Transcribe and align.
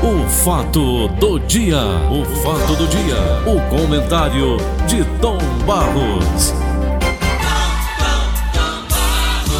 O 0.00 0.28
fato 0.28 1.08
do 1.08 1.40
dia, 1.40 1.82
o 2.08 2.24
fato 2.24 2.76
do 2.76 2.86
dia, 2.86 3.16
o 3.44 3.60
comentário 3.68 4.56
de 4.86 5.04
Tom 5.20 5.38
Barros. 5.66 6.54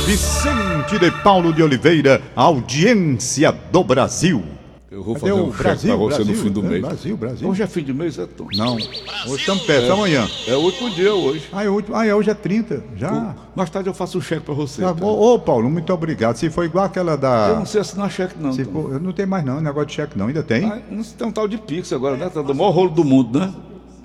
Vicente 0.07 0.97
de 1.01 1.11
Paulo 1.23 1.53
de 1.53 1.61
Oliveira, 1.61 2.23
audiência 2.37 3.51
do 3.73 3.83
Brasil. 3.83 4.58
Eu 4.91 5.03
vou 5.03 5.15
Cadê 5.15 5.27
fazer 5.29 5.33
o 5.41 5.45
um 5.45 5.51
cheque 5.53 5.63
Brasil, 5.65 5.89
pra 5.89 5.97
você 5.99 6.17
Brasil, 6.17 6.35
no 6.35 6.43
fim 6.43 6.51
do 6.51 6.61
é, 6.61 6.69
mês. 6.71 6.81
Brasil, 6.81 7.17
Brasil. 7.19 7.49
Hoje 7.49 7.63
é 7.63 7.67
fim 7.67 7.83
de 7.85 7.93
mês, 7.93 8.19
é, 8.19 8.25
Tom? 8.25 8.47
Não, 8.57 8.75
hoje 8.77 8.89
estamos 9.37 9.63
perto, 9.65 9.93
amanhã. 9.93 10.27
É 10.47 10.55
o 10.57 10.61
último 10.61 10.89
dia 10.89 11.15
hoje. 11.15 11.43
Ah, 11.53 11.63
é, 11.63 11.69
oito- 11.69 11.95
ah, 11.95 12.07
é, 12.07 12.15
hoje 12.15 12.31
é 12.31 12.35
30, 12.35 12.83
já. 12.97 13.37
Mais 13.55 13.69
tarde 13.69 13.87
eu 13.91 13.93
faço 13.93 14.17
um 14.17 14.21
cheque 14.23 14.41
pra 14.45 14.55
você. 14.55 14.81
Tá 14.81 14.89
tá? 14.89 14.95
bom. 14.95 15.09
Ô, 15.15 15.39
Paulo, 15.39 15.69
muito 15.69 15.93
obrigado. 15.93 16.37
Se 16.37 16.49
for 16.49 16.65
igual 16.65 16.87
aquela 16.87 17.13
Eu 17.13 17.19
da... 17.19 17.55
não 17.59 17.67
sei 17.67 17.83
assinar 17.83 18.11
cheque, 18.11 18.35
não. 18.41 18.51
Se 18.55 18.65
Tom. 18.65 18.73
for- 18.85 18.93
eu 18.95 19.01
não 19.01 19.13
tenho 19.13 19.29
mais 19.29 19.45
não, 19.45 19.61
negócio 19.61 19.89
de 19.89 19.93
cheque 19.93 20.17
não, 20.17 20.29
ainda 20.29 20.43
tem? 20.43 20.65
Ah, 20.65 20.79
não 20.91 21.03
tem 21.05 21.27
um 21.27 21.33
tal 21.33 21.47
de 21.47 21.59
Pix 21.59 21.93
agora, 21.93 22.17
né? 22.17 22.31
Tá 22.33 22.41
do 22.41 22.55
maior 22.55 22.71
rolo 22.71 22.89
do 22.91 23.05
mundo, 23.05 23.39
né? 23.39 23.53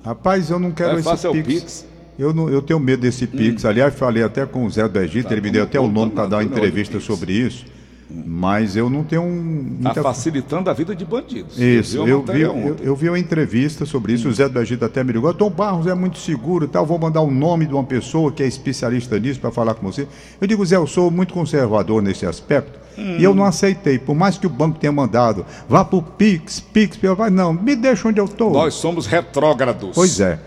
Rapaz, 0.03 0.49
eu 0.49 0.59
não 0.59 0.71
quero 0.71 0.91
É 0.91 0.95
esse 0.95 1.03
fácil, 1.03 1.27
é 1.27 1.29
o 1.29 1.33
Pix. 1.33 1.47
Pix. 1.61 1.85
Hum. 1.87 1.93
Eu, 2.19 2.33
não, 2.33 2.49
eu 2.49 2.61
tenho 2.61 2.79
medo 2.79 3.01
desse 3.03 3.25
Pix. 3.25 3.63
Aliás, 3.63 3.95
falei 3.95 4.21
até 4.21 4.45
com 4.45 4.65
o 4.65 4.69
Zé 4.69 4.85
do 4.87 4.99
Egito, 4.99 5.31
ele 5.33 5.39
me 5.39 5.49
deu 5.49 5.63
até 5.63 5.79
o 5.79 5.87
nome 5.87 6.11
para 6.11 6.27
dar 6.27 6.37
uma 6.37 6.43
de 6.45 6.51
entrevista 6.51 6.93
Pix. 6.97 7.05
sobre 7.05 7.31
isso. 7.31 7.65
Mas 8.09 8.75
eu 8.75 8.89
não 8.89 9.03
tenho 9.03 9.23
um. 9.23 9.77
Tá 9.81 9.89
muita- 9.89 10.03
facilitando 10.03 10.69
a 10.69 10.73
vida 10.73 10.95
de 10.95 11.03
bandidos. 11.05 11.57
Isso, 11.57 11.97
Eu 11.97 12.03
vi 12.05 12.11
eu 12.11 12.19
uma 12.21 12.33
vi, 12.33 12.41
eu, 12.41 12.75
eu 12.83 12.95
vi 12.95 13.09
uma 13.09 13.17
entrevista 13.17 13.85
sobre 13.85 14.13
isso, 14.13 14.27
o 14.29 14.33
Zé 14.33 14.47
do 14.47 14.59
Egito 14.59 14.85
até 14.85 15.03
me 15.03 15.13
ligou, 15.13 15.33
Tom 15.33 15.49
Barros 15.49 15.87
é 15.87 15.93
muito 15.93 16.19
seguro 16.19 16.65
e 16.65 16.67
tal, 16.67 16.85
vou 16.85 16.99
mandar 16.99 17.21
o 17.21 17.31
nome 17.31 17.65
de 17.65 17.73
uma 17.73 17.83
pessoa 17.83 18.31
que 18.31 18.43
é 18.43 18.47
especialista 18.47 19.17
nisso 19.19 19.39
para 19.39 19.51
falar 19.51 19.73
com 19.73 19.89
você. 19.91 20.07
Eu 20.39 20.45
digo, 20.47 20.63
Zé, 20.65 20.75
eu 20.75 20.85
sou 20.85 21.09
muito 21.09 21.33
conservador 21.33 22.01
nesse 22.01 22.25
aspecto 22.25 22.79
e 22.97 23.23
eu 23.23 23.33
não 23.33 23.43
aceitei, 23.45 23.97
por 23.97 24.13
mais 24.15 24.37
que 24.37 24.45
o 24.45 24.49
banco 24.49 24.77
tenha 24.77 24.91
mandado, 24.91 25.43
vá 25.67 25.83
pro 25.83 26.01
Pix, 26.01 26.59
Pix, 26.59 26.99
eu 27.01 27.15
vai, 27.15 27.29
não, 27.31 27.51
me 27.53 27.75
deixa 27.75 28.07
onde 28.07 28.19
eu 28.19 28.27
tô. 28.27 28.51
Nós 28.51 28.75
somos 28.75 29.07
retrógrados. 29.07 29.91
Pois 29.95 30.19
é, 30.19 30.39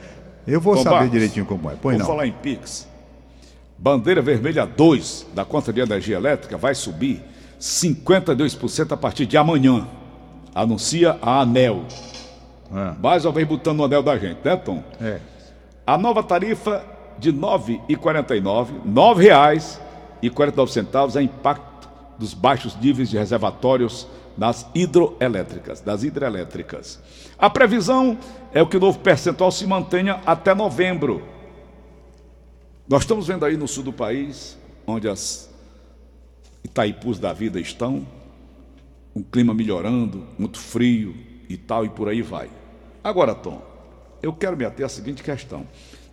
eu 0.47 0.61
vou 0.61 0.77
Tom 0.77 0.83
saber 0.85 0.97
Barros, 0.97 1.11
direitinho 1.11 1.45
como 1.47 1.69
é, 1.71 1.75
pois 1.81 1.97
Vou 1.97 2.07
não. 2.07 2.07
falar 2.15 2.27
em 2.29 2.33
Pix. 2.33 2.87
Bandeira 3.79 4.23
Vermelha 4.23 4.65
2 4.65 5.27
da 5.35 5.45
conta 5.45 5.73
de 5.73 5.81
energia 5.81 6.17
elétrica 6.17 6.57
vai 6.57 6.75
subir 6.75 7.21
52% 7.61 8.93
a 8.93 8.97
partir 8.97 9.27
de 9.27 9.37
amanhã. 9.37 9.87
Anuncia 10.55 11.19
a 11.21 11.41
ANEL. 11.41 11.85
É. 12.73 12.95
Mais 13.01 13.25
uma 13.25 13.33
vez 13.33 13.47
botando 13.47 13.79
no 13.79 13.85
anel 13.85 14.03
da 14.03 14.17
gente, 14.19 14.39
né, 14.45 14.57
Tom? 14.57 14.83
É. 15.01 15.21
A 15.87 15.97
nova 15.97 16.23
tarifa 16.23 16.85
de 17.19 17.31
R$ 17.31 17.37
9,49, 17.39 18.69
R$ 18.85 20.31
9,49 20.31 21.17
é 21.17 21.23
impacto 21.23 21.89
dos 22.19 22.35
baixos 22.35 22.77
níveis 22.77 23.11
de 23.11 23.17
reservatórios 23.17 24.07
nas 24.37 24.67
hidroelétricas, 24.75 25.81
das 25.81 26.03
hidrelétricas. 26.03 27.01
A 27.39 27.49
previsão 27.49 28.19
é 28.53 28.61
o 28.63 28.67
que 28.67 28.77
o 28.77 28.81
novo 28.81 28.99
percentual 28.99 29.51
se 29.51 29.67
mantenha 29.67 30.21
até 30.27 30.55
novembro. 30.55 31.23
Nós 32.89 33.03
estamos 33.03 33.27
vendo 33.27 33.45
aí 33.45 33.57
no 33.57 33.67
sul 33.67 33.83
do 33.83 33.93
país, 33.93 34.57
onde 34.87 35.09
as 35.09 35.51
Itaipus 36.67 37.19
da 37.19 37.33
vida 37.33 37.61
estão, 37.61 38.05
um 39.15 39.23
clima 39.23 39.55
melhorando, 39.55 40.25
muito 40.39 40.59
frio 40.59 41.15
e 41.49 41.57
tal, 41.57 41.85
e 41.85 41.89
por 41.89 42.09
aí 42.09 42.23
vai. 42.23 42.51
Agora, 43.03 43.35
Tom, 43.35 43.63
eu 44.23 44.33
quero 44.33 44.57
me 44.57 44.65
ater 44.65 44.85
à 44.85 44.89
seguinte 44.89 45.23
questão. 45.23 45.65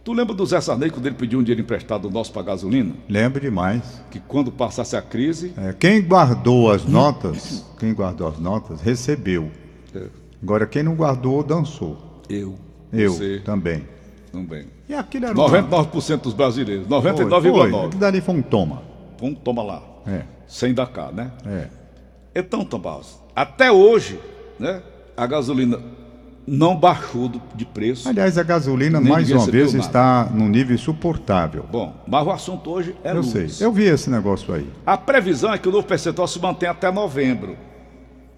Tu 0.03 0.13
lembra 0.13 0.35
do 0.35 0.45
Zé 0.45 0.59
Sarney 0.61 0.89
quando 0.91 1.05
ele 1.07 1.15
pediu 1.15 1.39
um 1.39 1.43
dinheiro 1.43 1.61
emprestado 1.61 2.09
nosso 2.09 2.31
para 2.31 2.41
gasolina? 2.43 2.93
Lembro 3.09 3.39
demais. 3.41 4.01
Que 4.11 4.19
quando 4.19 4.51
passasse 4.51 4.95
a 4.95 5.01
crise, 5.01 5.53
É, 5.57 5.73
quem 5.73 6.01
guardou 6.01 6.71
as 6.71 6.83
notas, 6.87 7.65
quem 7.79 7.93
guardou 7.93 8.27
as 8.27 8.37
notas, 8.37 8.81
recebeu. 8.81 9.49
É. 9.95 10.07
Agora, 10.41 10.67
quem 10.67 10.83
não 10.83 10.93
guardou, 10.93 11.41
dançou. 11.41 12.21
eu, 12.29 12.55
Eu 12.91 13.13
você, 13.13 13.41
também. 13.45 13.87
também. 14.31 14.65
E 14.89 14.93
aquilo 14.93 15.25
era 15.25 15.33
uma- 15.33 15.47
99% 15.49 16.21
dos 16.21 16.33
brasileiros, 16.33 16.85
Foi, 16.85 17.01
foi. 17.01 17.11
99,9%. 17.13 17.85
Aquilo 17.87 17.99
dali 17.99 18.19
foi 18.21 18.35
um 18.35 18.41
toma. 18.41 18.83
Vamos, 19.19 19.39
toma 19.41 19.63
lá. 19.63 19.81
É, 20.05 20.23
Sem 20.53 20.75
cá, 20.75 21.09
né? 21.11 21.31
é. 21.47 21.67
Então, 22.35 22.63
Tom 22.63 22.77
Barros, 22.77 23.19
até 23.35 23.71
hoje, 23.71 24.19
né, 24.59 24.83
a 25.17 25.25
gasolina 25.25 25.79
não 26.47 26.75
baixou 26.75 27.31
de 27.55 27.65
preço. 27.65 28.07
Aliás, 28.07 28.37
a 28.37 28.43
gasolina, 28.43 29.01
mais 29.01 29.31
uma 29.31 29.45
vez, 29.47 29.71
recebeu 29.73 29.79
está 29.81 30.29
num 30.31 30.47
nível 30.47 30.75
insuportável. 30.75 31.65
Bom, 31.71 31.95
mas 32.07 32.27
o 32.27 32.29
assunto 32.31 32.69
hoje 32.69 32.95
é 33.03 33.11
Eu 33.11 33.15
luz. 33.21 33.27
sei. 33.53 33.65
Eu 33.65 33.71
vi 33.71 33.85
esse 33.85 34.11
negócio 34.11 34.53
aí. 34.53 34.69
A 34.85 34.95
previsão 34.95 35.51
é 35.51 35.57
que 35.57 35.67
o 35.67 35.71
novo 35.71 35.87
percentual 35.87 36.27
se 36.27 36.39
mantém 36.39 36.69
até 36.69 36.91
novembro. 36.91 37.57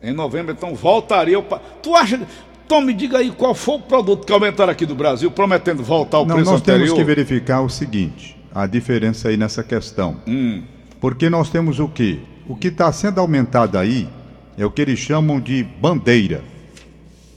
Em 0.01 0.13
novembro, 0.13 0.53
então, 0.53 0.73
voltaria 0.73 1.37
o... 1.37 1.43
pa- 1.43 1.59
Tu 1.81 1.93
acha... 1.95 2.19
Tom, 2.65 2.79
me 2.81 2.93
diga 2.93 3.17
aí 3.17 3.29
qual 3.31 3.53
foi 3.53 3.75
o 3.75 3.79
produto 3.81 4.25
que 4.25 4.31
aumentaram 4.31 4.71
aqui 4.71 4.85
do 4.85 4.95
Brasil, 4.95 5.29
prometendo 5.29 5.83
voltar 5.83 6.17
ao 6.17 6.25
Não, 6.25 6.35
preço 6.35 6.49
nós 6.51 6.61
anterior? 6.61 6.85
temos 6.85 6.97
que 6.99 7.03
verificar 7.03 7.61
o 7.61 7.69
seguinte: 7.69 8.35
a 8.53 8.65
diferença 8.65 9.27
aí 9.29 9.37
nessa 9.37 9.63
questão. 9.63 10.17
Hum. 10.25 10.63
Porque 11.05 11.29
nós 11.29 11.51
temos 11.51 11.79
o 11.79 11.87
quê? 11.87 12.17
O 12.49 12.55
que 12.55 12.69
está 12.69 12.91
sendo 12.91 13.21
aumentado 13.21 13.77
aí 13.77 14.09
é 14.57 14.65
o 14.65 14.71
que 14.71 14.81
eles 14.81 14.97
chamam 14.97 15.39
de 15.39 15.63
bandeira, 15.63 16.41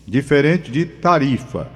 diferente 0.07 0.71
de 0.71 0.87
tarifa. 0.87 1.69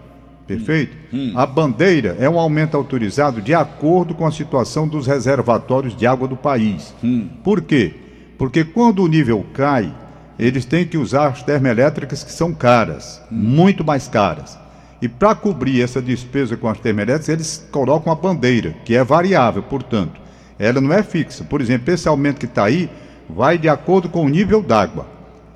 Perfeito? 0.47 0.97
Hum. 1.13 1.35
A 1.37 1.45
bandeira 1.45 2.17
é 2.19 2.31
um 2.31 2.39
aumento 2.39 2.79
autorizado 2.79 3.43
de 3.43 3.53
acordo 3.53 4.15
com 4.15 4.27
a 4.27 4.33
situação 4.33 4.89
dos 4.89 5.07
reservatórios 5.07 5.95
de 5.95 6.07
água 6.07 6.27
do 6.27 6.35
país. 6.35 6.95
Hum. 7.05 7.29
Por 7.45 7.61
quê? 7.61 7.93
Porque 8.39 8.65
quando 8.65 9.03
o 9.05 9.07
nível 9.07 9.45
cai, 9.53 9.95
eles 10.39 10.65
têm 10.65 10.87
que 10.87 10.97
usar 10.97 11.27
as 11.27 11.43
termoelétricas 11.43 12.25
que 12.25 12.33
são 12.33 12.55
caras, 12.55 13.21
muito 13.31 13.85
mais 13.85 14.09
caras. 14.09 14.59
E 15.03 15.09
para 15.09 15.35
cobrir 15.35 15.83
essa 15.83 16.01
despesa 16.01 16.57
com 16.57 16.69
as 16.69 16.81
termoelétricas, 16.81 17.29
eles 17.29 17.69
colocam 17.71 18.11
a 18.11 18.17
bandeira, 18.17 18.75
que 18.83 18.97
é 18.97 19.05
variável, 19.05 19.63
portanto. 19.63 20.22
Ela 20.63 20.81
não 20.81 20.93
é 20.93 21.03
fixa. 21.03 21.43
Por 21.43 21.61
exemplo, 21.61 21.93
esse 21.93 22.07
aumento 22.07 22.39
que 22.39 22.47
está 22.47 22.65
aí 22.67 22.89
vai 23.29 23.59
de 23.59 23.69
acordo 23.69 24.09
com 24.09 24.25
o 24.25 24.29
nível 24.29 24.63
d'água. 24.63 25.07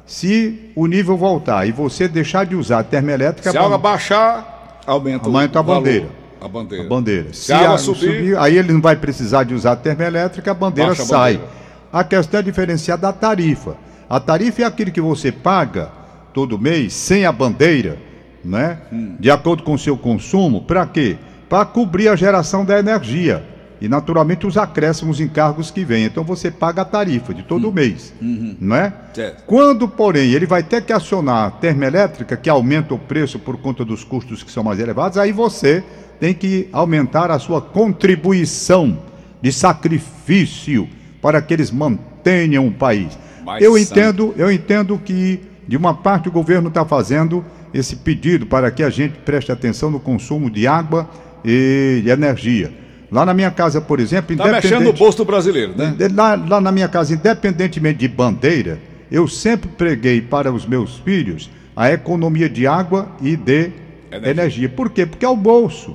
Se 0.04 0.72
o 0.74 0.88
nível 0.88 1.16
voltar 1.16 1.64
e 1.68 1.70
você 1.70 2.08
deixar 2.08 2.44
de 2.44 2.56
usar 2.56 2.80
a 2.80 2.82
termoelétrica, 2.82 3.52
Se 3.52 3.56
a 3.56 3.62
água 3.62 3.78
baixar, 3.78 4.80
aumenta, 4.84 5.26
Aumenta 5.26 5.60
a 5.60 5.62
bandeira. 5.62 6.08
A 6.40 6.48
bandeira. 6.48 6.84
a 6.84 6.88
bandeira. 6.88 7.32
Se 7.32 7.52
a 7.52 7.58
água 7.60 7.78
subir, 7.78 8.36
aí 8.36 8.58
ele 8.58 8.72
não 8.72 8.80
vai 8.80 8.96
precisar 8.96 9.44
de 9.44 9.54
usar 9.54 9.72
a 9.72 9.76
termoelétrica, 9.76 10.50
a 10.50 10.54
bandeira 10.54 10.88
Baixa 10.90 11.02
a 11.04 11.06
sai. 11.06 11.32
bandeira. 11.34 11.52
A 11.92 12.02
questão 12.02 12.40
é 12.40 12.42
diferenciar 12.42 12.98
da 12.98 13.12
tarifa. 13.12 13.76
A 14.10 14.18
tarifa 14.18 14.62
é 14.62 14.64
aquilo 14.64 14.90
que 14.90 15.00
você 15.00 15.30
paga 15.30 15.88
todo 16.34 16.58
mês 16.58 16.92
sem 16.92 17.24
a 17.24 17.30
bandeira, 17.30 17.96
né? 18.44 18.78
Hum. 18.92 19.14
De 19.20 19.30
acordo 19.30 19.62
com 19.62 19.74
o 19.74 19.78
seu 19.78 19.96
consumo, 19.96 20.62
para 20.62 20.84
quê? 20.84 21.16
Para 21.48 21.64
cobrir 21.64 22.08
a 22.08 22.16
geração 22.16 22.64
da 22.64 22.76
energia. 22.76 23.54
E 23.80 23.88
naturalmente 23.88 24.46
os 24.46 24.56
acréscimos 24.56 25.20
encargos 25.20 25.70
que 25.70 25.84
vêm. 25.84 26.04
Então 26.04 26.24
você 26.24 26.50
paga 26.50 26.82
a 26.82 26.84
tarifa 26.84 27.34
de 27.34 27.42
todo 27.42 27.70
mês, 27.72 28.12
não 28.60 28.74
é? 28.74 28.92
Certo. 29.12 29.44
Quando, 29.46 29.86
porém, 29.86 30.32
ele 30.32 30.46
vai 30.46 30.62
ter 30.62 30.82
que 30.82 30.92
acionar 30.92 31.46
a 31.46 31.50
termoelétrica, 31.50 32.36
que 32.36 32.48
aumenta 32.48 32.94
o 32.94 32.98
preço 32.98 33.38
por 33.38 33.58
conta 33.58 33.84
dos 33.84 34.02
custos 34.02 34.42
que 34.42 34.50
são 34.50 34.64
mais 34.64 34.80
elevados, 34.80 35.18
aí 35.18 35.32
você 35.32 35.84
tem 36.18 36.32
que 36.32 36.68
aumentar 36.72 37.30
a 37.30 37.38
sua 37.38 37.60
contribuição 37.60 38.98
de 39.42 39.52
sacrifício 39.52 40.88
para 41.20 41.42
que 41.42 41.52
eles 41.52 41.70
mantenham 41.70 42.66
o 42.66 42.72
país. 42.72 43.18
Mais 43.44 43.62
eu 43.62 43.76
entendo, 43.76 44.34
eu 44.36 44.50
entendo 44.50 44.98
que 44.98 45.40
de 45.68 45.76
uma 45.76 45.94
parte 45.94 46.28
o 46.28 46.32
governo 46.32 46.68
está 46.68 46.84
fazendo 46.84 47.44
esse 47.74 47.96
pedido 47.96 48.46
para 48.46 48.70
que 48.70 48.82
a 48.82 48.90
gente 48.90 49.18
preste 49.18 49.52
atenção 49.52 49.90
no 49.90 50.00
consumo 50.00 50.50
de 50.50 50.66
água 50.66 51.08
e 51.44 52.00
de 52.02 52.10
energia. 52.10 52.85
Lá 53.10 53.24
na 53.24 53.32
minha 53.32 53.50
casa, 53.50 53.80
por 53.80 54.00
exemplo, 54.00 54.36
Tá 54.36 54.44
mexendo 54.46 54.62
no 54.62 54.76
independente- 54.76 54.98
bolso 54.98 55.18
do 55.18 55.24
brasileiro, 55.24 55.72
né? 55.76 55.94
de- 55.96 56.08
Lá, 56.08 56.34
lá 56.34 56.60
na 56.60 56.72
minha 56.72 56.88
casa, 56.88 57.14
independentemente 57.14 57.98
de 58.00 58.08
bandeira, 58.08 58.80
eu 59.10 59.28
sempre 59.28 59.68
preguei 59.68 60.20
para 60.20 60.52
os 60.52 60.66
meus 60.66 60.96
filhos 60.98 61.48
a 61.76 61.90
economia 61.92 62.48
de 62.48 62.66
água 62.66 63.08
e 63.20 63.36
de 63.36 63.70
Energia. 64.10 64.30
energia. 64.30 64.68
Por 64.68 64.90
quê? 64.90 65.06
Porque 65.06 65.24
é 65.24 65.28
o 65.28 65.36
bolso. 65.36 65.94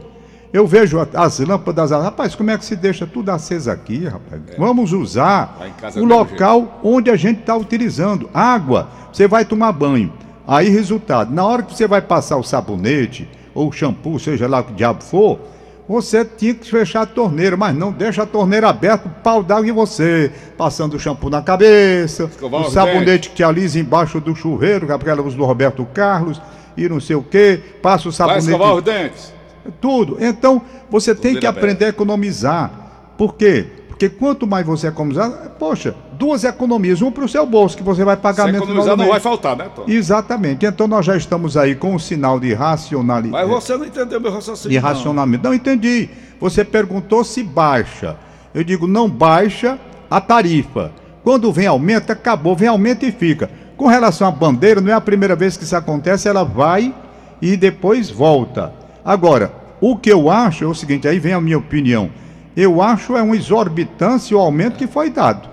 Eu 0.53 0.67
vejo 0.67 0.97
as 1.13 1.39
lâmpadas, 1.39 1.91
rapaz, 1.91 2.35
como 2.35 2.51
é 2.51 2.57
que 2.57 2.65
se 2.65 2.75
deixa 2.75 3.05
tudo 3.07 3.29
aceso 3.31 3.71
aqui, 3.71 4.05
rapaz? 4.05 4.41
Vamos 4.57 4.91
usar 4.91 5.57
é 5.95 5.99
o 5.99 6.03
local 6.03 6.79
onde 6.83 7.09
a 7.09 7.15
gente 7.15 7.39
está 7.39 7.55
utilizando. 7.55 8.29
Água, 8.33 8.89
você 9.13 9.27
vai 9.27 9.45
tomar 9.45 9.71
banho. 9.71 10.11
Aí, 10.45 10.67
resultado, 10.69 11.33
na 11.33 11.45
hora 11.45 11.63
que 11.63 11.73
você 11.73 11.87
vai 11.87 12.01
passar 12.01 12.35
o 12.37 12.43
sabonete 12.43 13.29
ou 13.53 13.69
o 13.69 13.71
shampoo, 13.71 14.19
seja 14.19 14.45
lá 14.47 14.59
o 14.59 14.63
que 14.65 14.73
diabo 14.73 15.01
for, 15.03 15.39
você 15.87 16.23
tinha 16.23 16.53
que 16.53 16.69
fechar 16.69 17.01
a 17.01 17.05
torneira, 17.05 17.57
mas 17.57 17.75
não 17.75 17.91
deixa 17.91 18.23
a 18.23 18.25
torneira 18.25 18.69
aberta, 18.69 19.07
o 19.07 19.21
pau 19.21 19.43
d'água 19.43 19.67
em 19.67 19.71
você, 19.71 20.31
passando 20.57 20.95
o 20.95 20.99
shampoo 20.99 21.29
na 21.29 21.41
cabeça, 21.41 22.25
Escovar 22.25 22.61
o 22.61 22.71
sabonete 22.71 23.29
que 23.29 23.35
te 23.35 23.43
alisa 23.43 23.79
embaixo 23.79 24.19
do 24.19 24.35
chuveiro, 24.35 24.89
é 24.91 24.95
aquela 24.95 25.21
usa 25.21 25.35
do 25.35 25.43
Roberto 25.45 25.85
Carlos, 25.93 26.41
e 26.77 26.87
não 26.87 26.99
sei 26.99 27.15
o 27.15 27.23
quê, 27.23 27.59
passa 27.81 28.07
o 28.07 28.11
Vai 28.11 28.17
sabonete. 28.17 28.45
escovar 28.45 28.75
os 28.75 28.83
dentes. 28.83 29.33
Tudo. 29.79 30.17
Então, 30.19 30.61
você 30.89 31.13
tem 31.13 31.35
que 31.35 31.45
aprender 31.45 31.85
a 31.85 31.89
economizar. 31.89 32.71
Por 33.17 33.35
quê? 33.35 33.67
Porque 33.87 34.09
quanto 34.09 34.47
mais 34.47 34.65
você 34.65 34.87
economizar, 34.87 35.29
poxa, 35.59 35.93
duas 36.21 36.43
economias, 36.43 37.01
um 37.01 37.09
para 37.09 37.25
o 37.25 37.27
seu 37.27 37.43
bolso, 37.47 37.75
que 37.75 37.81
você 37.81 38.05
vai 38.05 38.15
pagar 38.15 38.45
menos 38.45 38.59
no 38.59 38.65
economizar 38.65 38.95
não 38.95 39.07
vai 39.07 39.19
faltar, 39.19 39.57
né, 39.57 39.67
Tom? 39.75 39.85
Exatamente. 39.87 40.67
Então 40.67 40.87
nós 40.87 41.03
já 41.03 41.17
estamos 41.17 41.57
aí 41.57 41.73
com 41.73 41.95
um 41.95 41.99
sinal 41.99 42.39
de 42.39 42.53
racionalidade. 42.53 43.43
Mas 43.43 43.49
você 43.49 43.75
não 43.75 43.85
entendeu 43.85 44.21
meu 44.21 44.31
raciocínio. 44.31 44.69
de 44.69 44.79
não. 44.79 44.87
racionamento. 44.87 45.43
Não 45.43 45.51
entendi. 45.51 46.09
Você 46.39 46.63
perguntou 46.63 47.23
se 47.23 47.41
baixa. 47.41 48.17
Eu 48.53 48.63
digo, 48.63 48.85
não 48.85 49.09
baixa 49.09 49.79
a 50.11 50.21
tarifa. 50.21 50.91
Quando 51.23 51.51
vem 51.51 51.65
aumento, 51.65 52.11
acabou, 52.11 52.55
vem 52.55 52.67
aumento 52.67 53.03
e 53.03 53.11
fica. 53.11 53.49
Com 53.75 53.87
relação 53.87 54.27
à 54.27 54.31
bandeira, 54.31 54.79
não 54.79 54.91
é 54.91 54.93
a 54.93 55.01
primeira 55.01 55.35
vez 55.35 55.57
que 55.57 55.63
isso 55.63 55.75
acontece, 55.75 56.27
ela 56.27 56.43
vai 56.43 56.93
e 57.41 57.57
depois 57.57 58.11
volta. 58.11 58.71
Agora, 59.03 59.51
o 59.79 59.97
que 59.97 60.11
eu 60.11 60.29
acho 60.29 60.65
é 60.65 60.67
o 60.67 60.75
seguinte, 60.75 61.07
aí 61.07 61.17
vem 61.17 61.33
a 61.33 61.41
minha 61.41 61.57
opinião. 61.57 62.11
Eu 62.55 62.79
acho 62.79 63.17
é 63.17 63.23
uma 63.23 63.35
exorbitância 63.35 64.37
o 64.37 64.39
aumento 64.39 64.77
que 64.77 64.85
foi 64.85 65.09
dado. 65.09 65.50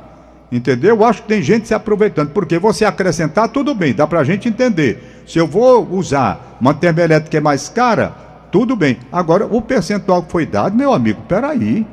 Entendeu? 0.51 0.97
Eu 0.97 1.05
acho 1.05 1.23
que 1.23 1.29
tem 1.29 1.43
gente 1.43 1.69
se 1.69 1.75
aproveitando. 1.75 2.31
Porque 2.31 2.59
você 2.59 2.85
acrescentar, 2.85 3.49
tudo 3.49 3.75
bem, 3.75 3.93
dá 3.93 4.07
pra 4.07 4.25
gente 4.25 4.49
entender. 4.49 5.23
Se 5.27 5.39
eu 5.39 5.47
vou 5.47 5.87
usar 5.91 6.57
uma 6.61 6.73
termoelétrica 6.73 7.31
que 7.31 7.37
é 7.37 7.41
mais 7.41 7.69
cara, 7.69 8.09
tudo 8.51 8.75
bem. 8.75 8.99
Agora, 9.13 9.47
o 9.47 9.61
percentual 9.61 10.23
que 10.23 10.33
foi 10.33 10.47
dado, 10.47 10.77
meu 10.77 10.93
amigo, 10.93 11.21
peraí. 11.29 11.87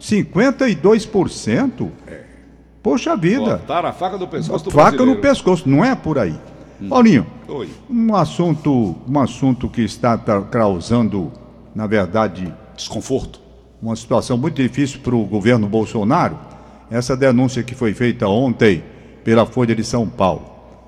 52%? 0.00 1.88
Poxa 2.82 3.16
vida. 3.16 3.56
Botaram 3.58 3.88
a 3.88 3.92
faca 3.92 4.18
no 4.18 4.26
pescoço 4.26 4.64
do 4.64 4.70
Faca 4.70 5.04
no 5.04 5.16
pescoço, 5.16 5.68
não 5.68 5.84
é 5.84 5.94
por 5.94 6.18
aí. 6.18 6.34
Paulinho, 6.88 7.24
Oi. 7.46 7.68
um 7.88 8.12
assunto, 8.14 8.96
um 9.08 9.20
assunto 9.20 9.68
que 9.68 9.82
está 9.82 10.18
causando, 10.50 11.30
na 11.74 11.86
verdade, 11.86 12.52
Desconforto. 12.76 13.40
uma 13.80 13.94
situação 13.94 14.36
muito 14.36 14.60
difícil 14.60 14.98
para 15.00 15.14
o 15.14 15.24
governo 15.24 15.68
Bolsonaro, 15.68 16.36
essa 16.92 17.16
denúncia 17.16 17.62
que 17.62 17.74
foi 17.74 17.94
feita 17.94 18.28
ontem 18.28 18.84
pela 19.24 19.46
Folha 19.46 19.74
de 19.74 19.82
São 19.82 20.08
Paulo, 20.08 20.44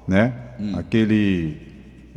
né? 0.07 0.33
Aquele 0.75 1.57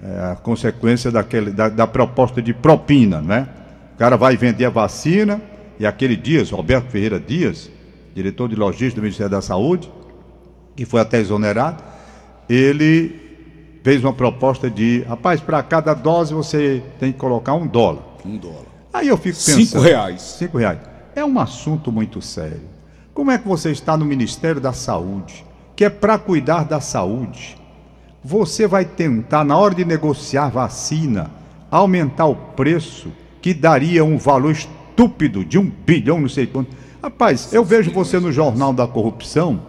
é, 0.04 0.32
a 0.32 0.36
consequência 0.36 1.10
daquele, 1.10 1.52
da, 1.52 1.70
da 1.70 1.88
proposta 1.88 2.42
de 2.42 2.54
propina, 2.54 3.22
né? 3.22 3.48
O 3.96 3.98
cara 3.98 4.16
vai 4.16 4.38
vender 4.38 4.66
a 4.66 4.70
vacina 4.70 5.42
e 5.80 5.86
aquele 5.86 6.16
Dias, 6.16 6.52
Roberto 6.52 6.90
Ferreira 6.90 7.20
Dias, 7.20 7.72
diretor 8.14 8.50
de 8.50 8.56
logística 8.56 9.00
do 9.00 9.04
Ministério 9.04 9.32
da 9.32 9.42
Saúde, 9.42 9.92
que 10.76 10.86
foi 10.86 11.00
até 11.02 11.20
exonerado, 11.20 11.84
ele 12.48 13.80
fez 13.84 14.04
uma 14.04 14.14
proposta 14.14 14.70
de, 14.70 15.04
rapaz, 15.08 15.40
para 15.40 15.64
cada 15.64 15.94
dose 15.94 16.34
você 16.34 16.84
tem 17.00 17.12
que 17.12 17.18
colocar 17.18 17.54
um 17.54 17.66
dólar. 17.66 18.04
Um 18.26 18.38
dólar. 18.38 18.66
Aí 18.94 19.08
eu 19.08 19.18
fico 19.18 19.36
pensando. 19.36 19.66
Cinco 19.66 19.80
reais. 19.80 20.22
Cinco 20.22 20.58
reais. 20.58 20.80
É 21.16 21.24
um 21.24 21.40
assunto 21.40 21.92
muito 21.92 22.22
sério. 22.22 22.77
Como 23.18 23.32
é 23.32 23.38
que 23.40 23.48
você 23.48 23.72
está 23.72 23.98
no 23.98 24.06
Ministério 24.06 24.62
da 24.62 24.72
Saúde, 24.72 25.44
que 25.76 25.84
é 25.84 25.90
para 25.90 26.20
cuidar 26.20 26.66
da 26.66 26.80
saúde? 26.80 27.58
Você 28.24 28.68
vai 28.68 28.86
tentar, 28.86 29.44
na 29.44 29.58
hora 29.58 29.74
de 29.74 29.84
negociar 29.84 30.50
vacina, 30.50 31.32
aumentar 31.72 32.28
o 32.28 32.36
preço, 32.36 33.12
que 33.42 33.56
daria 33.56 34.06
um 34.06 34.20
valor 34.20 34.52
estúpido 34.52 35.44
de 35.44 35.58
um 35.58 35.68
bilhão, 35.68 36.22
não 36.22 36.30
sei 36.30 36.46
quanto. 36.46 36.70
Rapaz, 37.02 37.52
eu 37.52 37.66
vejo 37.66 37.92
você 37.92 38.20
no 38.20 38.32
Jornal 38.32 38.72
da 38.72 38.86
Corrupção, 38.86 39.62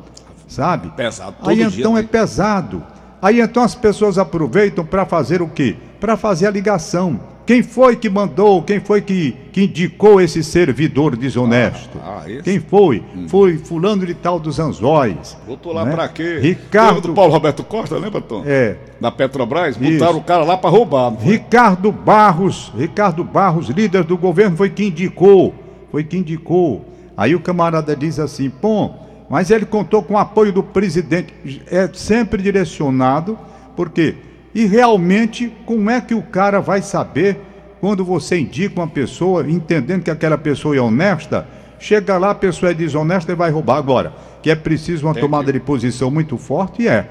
sabe? 0.46 0.90
Pesado, 0.90 1.36
todo 1.38 1.48
Aí 1.48 1.56
dia 1.56 1.80
então 1.80 1.96
é 1.96 2.02
tem. 2.02 2.08
pesado. 2.10 2.84
Aí 3.22 3.40
então 3.40 3.62
as 3.62 3.74
pessoas 3.74 4.18
aproveitam 4.18 4.84
para 4.84 5.06
fazer 5.06 5.40
o 5.40 5.48
quê? 5.48 5.74
Para 5.98 6.18
fazer 6.18 6.48
a 6.48 6.50
ligação. 6.50 7.18
Quem 7.48 7.62
foi 7.62 7.96
que 7.96 8.10
mandou, 8.10 8.62
quem 8.62 8.78
foi 8.78 9.00
que, 9.00 9.34
que 9.50 9.62
indicou 9.62 10.20
esse 10.20 10.44
servidor 10.44 11.16
desonesto? 11.16 11.98
Ah, 12.04 12.20
ah, 12.22 12.30
esse? 12.30 12.42
Quem 12.42 12.60
foi? 12.60 13.02
Foi 13.26 13.56
fulano 13.56 14.04
de 14.04 14.12
tal 14.12 14.38
dos 14.38 14.58
anzóis. 14.58 15.34
Botou 15.46 15.72
lá 15.72 15.86
né? 15.86 15.94
pra 15.94 16.06
quê? 16.10 16.24
Lembra 16.24 16.42
Ricardo, 16.42 17.00
do 17.00 17.14
Paulo 17.14 17.32
Roberto 17.32 17.64
Costa, 17.64 17.96
lembra, 17.96 18.20
Tom? 18.20 18.42
é, 18.44 18.76
Da 19.00 19.10
Petrobras? 19.10 19.78
Isso. 19.80 19.98
Botaram 19.98 20.18
o 20.18 20.22
cara 20.22 20.44
lá 20.44 20.58
pra 20.58 20.68
roubar. 20.68 21.10
Ricardo 21.22 21.90
Barros, 21.90 22.70
Ricardo 22.76 23.24
Barros, 23.24 23.70
líder 23.70 24.04
do 24.04 24.18
governo, 24.18 24.54
foi 24.54 24.68
quem 24.68 24.88
indicou. 24.88 25.54
Foi 25.90 26.04
quem 26.04 26.20
indicou. 26.20 26.84
Aí 27.16 27.34
o 27.34 27.40
camarada 27.40 27.96
diz 27.96 28.18
assim, 28.18 28.50
pô, 28.50 28.90
mas 29.30 29.50
ele 29.50 29.64
contou 29.64 30.02
com 30.02 30.12
o 30.12 30.18
apoio 30.18 30.52
do 30.52 30.62
presidente. 30.62 31.32
É 31.70 31.88
sempre 31.94 32.42
direcionado, 32.42 33.38
por 33.74 33.88
quê? 33.88 34.16
E 34.54 34.64
realmente, 34.64 35.52
como 35.66 35.90
é 35.90 36.00
que 36.00 36.14
o 36.14 36.22
cara 36.22 36.60
vai 36.60 36.82
saber 36.82 37.40
quando 37.80 38.04
você 38.04 38.38
indica 38.38 38.80
uma 38.80 38.88
pessoa, 38.88 39.48
entendendo 39.48 40.02
que 40.02 40.10
aquela 40.10 40.36
pessoa 40.36 40.76
é 40.76 40.80
honesta, 40.80 41.46
chega 41.78 42.18
lá, 42.18 42.30
a 42.30 42.34
pessoa 42.34 42.72
é 42.72 42.74
desonesta 42.74 43.32
e 43.32 43.36
vai 43.36 43.50
roubar 43.50 43.76
agora. 43.76 44.12
Que 44.42 44.50
é 44.50 44.54
preciso 44.56 45.06
uma 45.06 45.14
tomada 45.14 45.52
de 45.52 45.60
posição 45.60 46.10
muito 46.10 46.36
forte, 46.36 46.82
e 46.82 46.88
é. 46.88 47.08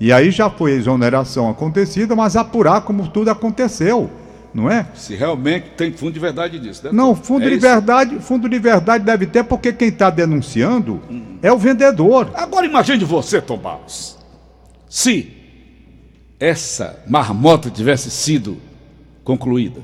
E 0.00 0.12
aí 0.12 0.30
já 0.32 0.50
foi 0.50 0.72
a 0.72 0.76
exoneração 0.76 1.48
acontecida, 1.48 2.16
mas 2.16 2.34
apurar 2.34 2.80
como 2.80 3.06
tudo 3.06 3.30
aconteceu, 3.30 4.10
não 4.52 4.68
é? 4.68 4.86
Se 4.94 5.14
realmente 5.14 5.66
tem 5.76 5.92
fundo 5.92 6.12
de 6.12 6.18
verdade 6.18 6.58
disso, 6.58 6.84
né? 6.84 6.90
Não, 6.92 7.14
Tom? 7.14 7.22
fundo 7.22 7.44
É 7.44 7.50
de 7.50 7.54
isso. 7.54 7.60
verdade, 7.60 8.18
fundo 8.18 8.48
de 8.48 8.58
verdade 8.58 9.04
deve 9.04 9.26
ter, 9.26 9.44
porque 9.44 9.72
quem 9.72 9.88
está 9.88 10.10
denunciando 10.10 11.00
é 11.40 11.52
o 11.52 11.58
vendedor. 11.58 12.30
Agora 12.34 12.66
imagine 12.66 13.04
você, 13.04 13.40
Tom 13.40 13.58
Barros. 13.58 14.18
Se 14.88 15.41
essa 16.46 16.98
marmota 17.08 17.70
tivesse 17.70 18.10
sido 18.10 18.56
concluída, 19.22 19.80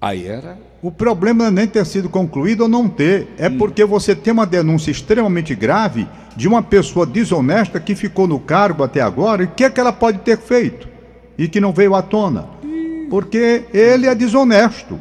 aí 0.00 0.26
era. 0.26 0.58
O 0.82 0.90
problema 0.90 1.44
não 1.44 1.48
é 1.48 1.50
nem 1.50 1.66
ter 1.66 1.84
sido 1.84 2.08
concluído 2.08 2.62
ou 2.62 2.68
não 2.68 2.88
ter, 2.88 3.28
é 3.36 3.50
porque 3.50 3.84
você 3.84 4.14
tem 4.14 4.32
uma 4.32 4.46
denúncia 4.46 4.90
extremamente 4.90 5.54
grave 5.54 6.06
de 6.36 6.46
uma 6.48 6.62
pessoa 6.62 7.04
desonesta 7.04 7.80
que 7.80 7.94
ficou 7.94 8.26
no 8.26 8.38
cargo 8.38 8.82
até 8.84 9.00
agora 9.00 9.42
e 9.42 9.46
o 9.46 9.50
que 9.50 9.64
é 9.64 9.70
que 9.70 9.80
ela 9.80 9.92
pode 9.92 10.18
ter 10.18 10.38
feito 10.38 10.88
e 11.36 11.48
que 11.48 11.60
não 11.60 11.72
veio 11.72 11.94
à 11.94 12.02
tona? 12.02 12.46
Porque 13.10 13.64
ele 13.74 14.06
é 14.06 14.14
desonesto. 14.14 14.98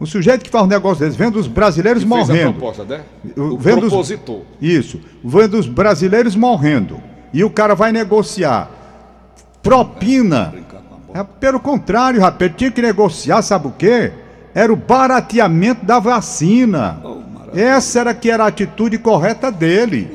O 0.00 0.06
sujeito 0.06 0.44
que 0.44 0.50
faz 0.50 0.64
um 0.64 0.68
negócio 0.68 1.04
desse, 1.04 1.18
vendo 1.18 1.38
os 1.38 1.48
brasileiros 1.48 2.02
que 2.04 2.08
fez 2.08 2.30
a 2.30 2.32
morrendo. 2.32 2.52
proposta, 2.54 2.84
né? 2.84 3.00
O- 3.36 3.58
vendo 3.58 3.82
os- 3.82 3.88
propositor. 3.88 4.42
Isso. 4.60 5.00
Vendo 5.24 5.58
os 5.58 5.66
brasileiros 5.66 6.36
morrendo. 6.36 7.00
E 7.34 7.42
o 7.42 7.50
cara 7.50 7.74
vai 7.74 7.90
negociar 7.92 8.70
propina. 9.62 10.54
É, 11.14 11.22
pelo 11.22 11.58
contrário, 11.58 12.20
rapaz, 12.20 12.52
tinha 12.56 12.70
que 12.70 12.82
negociar, 12.82 13.42
sabe 13.42 13.68
o 13.68 13.72
quê? 13.72 14.12
Era 14.54 14.72
o 14.72 14.76
barateamento 14.76 15.84
da 15.84 15.98
vacina. 15.98 17.00
Essa 17.54 18.00
era 18.00 18.14
que 18.14 18.30
era 18.30 18.44
a 18.44 18.48
atitude 18.48 18.98
correta 18.98 19.50
dele. 19.50 20.10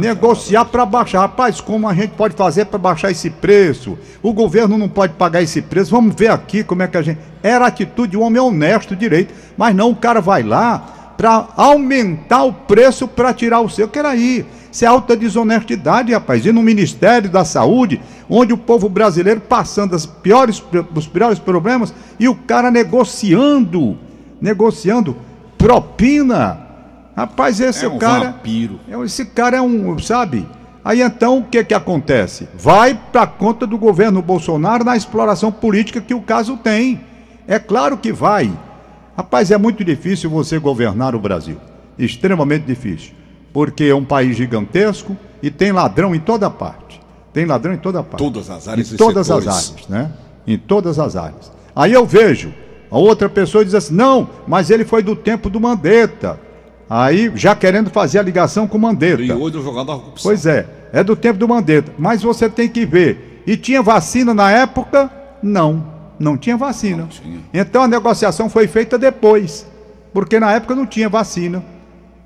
Negociar 0.00 0.64
para 0.64 0.86
baixar. 0.86 1.20
Rapaz, 1.20 1.60
como 1.60 1.88
a 1.88 1.94
gente 1.94 2.10
pode 2.10 2.34
fazer 2.34 2.66
para 2.66 2.78
baixar 2.78 3.10
esse 3.10 3.28
preço? 3.28 3.98
O 4.22 4.32
governo 4.32 4.78
não 4.78 4.88
pode 4.88 5.12
pagar 5.14 5.42
esse 5.42 5.60
preço. 5.60 5.90
Vamos 5.90 6.14
ver 6.14 6.30
aqui 6.30 6.64
como 6.64 6.82
é 6.82 6.88
que 6.88 6.96
a 6.96 7.02
gente. 7.02 7.20
Era 7.42 7.66
a 7.66 7.68
atitude 7.68 8.12
de 8.12 8.16
um 8.16 8.22
homem 8.22 8.40
honesto, 8.40 8.96
direito. 8.96 9.34
Mas 9.56 9.74
não, 9.74 9.90
o 9.90 9.96
cara 9.96 10.20
vai 10.20 10.42
lá 10.42 11.14
para 11.16 11.48
aumentar 11.56 12.44
o 12.44 12.52
preço 12.52 13.06
para 13.06 13.34
tirar 13.34 13.60
o 13.60 13.68
seu. 13.68 13.88
Que 13.88 13.98
era 13.98 14.10
aí. 14.10 14.46
Isso 14.70 14.84
é 14.84 14.88
alta 14.88 15.16
desonestidade, 15.16 16.12
rapaz. 16.12 16.44
E 16.46 16.52
no 16.52 16.62
Ministério 16.62 17.28
da 17.28 17.44
Saúde, 17.44 18.00
onde 18.28 18.52
o 18.52 18.58
povo 18.58 18.88
brasileiro 18.88 19.40
passando 19.40 19.94
as 19.94 20.04
piores, 20.04 20.62
os 20.94 21.06
piores 21.06 21.38
problemas 21.38 21.94
e 22.18 22.28
o 22.28 22.34
cara 22.34 22.70
negociando, 22.70 23.96
negociando 24.40 25.16
propina. 25.56 26.66
Rapaz, 27.16 27.60
esse 27.60 27.84
É 27.84 27.88
um 27.88 27.98
cara. 27.98 28.30
vampiro. 28.30 28.78
É, 28.88 28.96
Esse 29.04 29.24
cara 29.24 29.56
é 29.56 29.60
um, 29.60 29.98
sabe? 29.98 30.46
Aí 30.84 31.02
então 31.02 31.38
o 31.38 31.44
que 31.44 31.64
que 31.64 31.74
acontece? 31.74 32.48
Vai 32.56 32.94
para 32.94 33.26
conta 33.26 33.66
do 33.66 33.76
governo 33.76 34.22
Bolsonaro 34.22 34.84
na 34.84 34.96
exploração 34.96 35.50
política 35.50 36.00
que 36.00 36.14
o 36.14 36.20
caso 36.22 36.56
tem. 36.56 37.00
É 37.46 37.58
claro 37.58 37.96
que 37.98 38.12
vai. 38.12 38.50
Rapaz, 39.16 39.50
é 39.50 39.58
muito 39.58 39.82
difícil 39.84 40.30
você 40.30 40.58
governar 40.58 41.14
o 41.14 41.18
Brasil. 41.18 41.56
Extremamente 41.98 42.64
difícil. 42.64 43.12
Porque 43.52 43.84
é 43.84 43.94
um 43.94 44.04
país 44.04 44.36
gigantesco 44.36 45.16
e 45.42 45.50
tem 45.50 45.72
ladrão 45.72 46.14
em 46.14 46.20
toda 46.20 46.48
parte. 46.48 47.00
Tem 47.32 47.44
ladrão 47.44 47.74
em 47.74 47.78
toda 47.78 48.02
parte. 48.02 48.18
Todas 48.18 48.50
as 48.50 48.68
áreas 48.68 48.92
Em 48.92 48.96
todas 48.96 49.30
as 49.30 49.46
áreas, 49.46 49.88
né? 49.88 50.12
Em 50.46 50.58
todas 50.58 50.98
as 50.98 51.16
áreas. 51.16 51.52
Aí 51.74 51.92
eu 51.92 52.06
vejo 52.06 52.52
a 52.90 52.98
outra 52.98 53.28
pessoa 53.28 53.64
diz 53.64 53.74
assim: 53.74 53.94
"Não, 53.94 54.28
mas 54.46 54.70
ele 54.70 54.84
foi 54.84 55.02
do 55.02 55.14
tempo 55.14 55.50
do 55.50 55.60
Mandetta". 55.60 56.40
Aí 56.88 57.30
já 57.34 57.54
querendo 57.54 57.90
fazer 57.90 58.18
a 58.18 58.22
ligação 58.22 58.66
com 58.66 58.78
o 58.78 58.80
Mandetta. 58.80 59.22
E 59.22 59.30
hoje 59.30 59.58
o 59.58 59.62
jogador 59.62 59.98
corrupção. 59.98 60.30
Pois 60.30 60.46
é, 60.46 60.66
é 60.92 61.04
do 61.04 61.14
tempo 61.14 61.38
do 61.38 61.46
Mandetta. 61.46 61.92
Mas 61.98 62.22
você 62.22 62.48
tem 62.48 62.68
que 62.68 62.86
ver. 62.86 63.42
E 63.46 63.56
tinha 63.56 63.82
vacina 63.82 64.32
na 64.32 64.50
época? 64.50 65.10
Não, 65.42 65.84
não 66.18 66.36
tinha 66.36 66.56
vacina. 66.56 67.02
Não 67.02 67.08
tinha. 67.08 67.40
Então 67.52 67.82
a 67.82 67.88
negociação 67.88 68.48
foi 68.48 68.66
feita 68.66 68.98
depois. 68.98 69.66
Porque 70.12 70.40
na 70.40 70.52
época 70.52 70.74
não 70.74 70.86
tinha 70.86 71.08
vacina. 71.08 71.62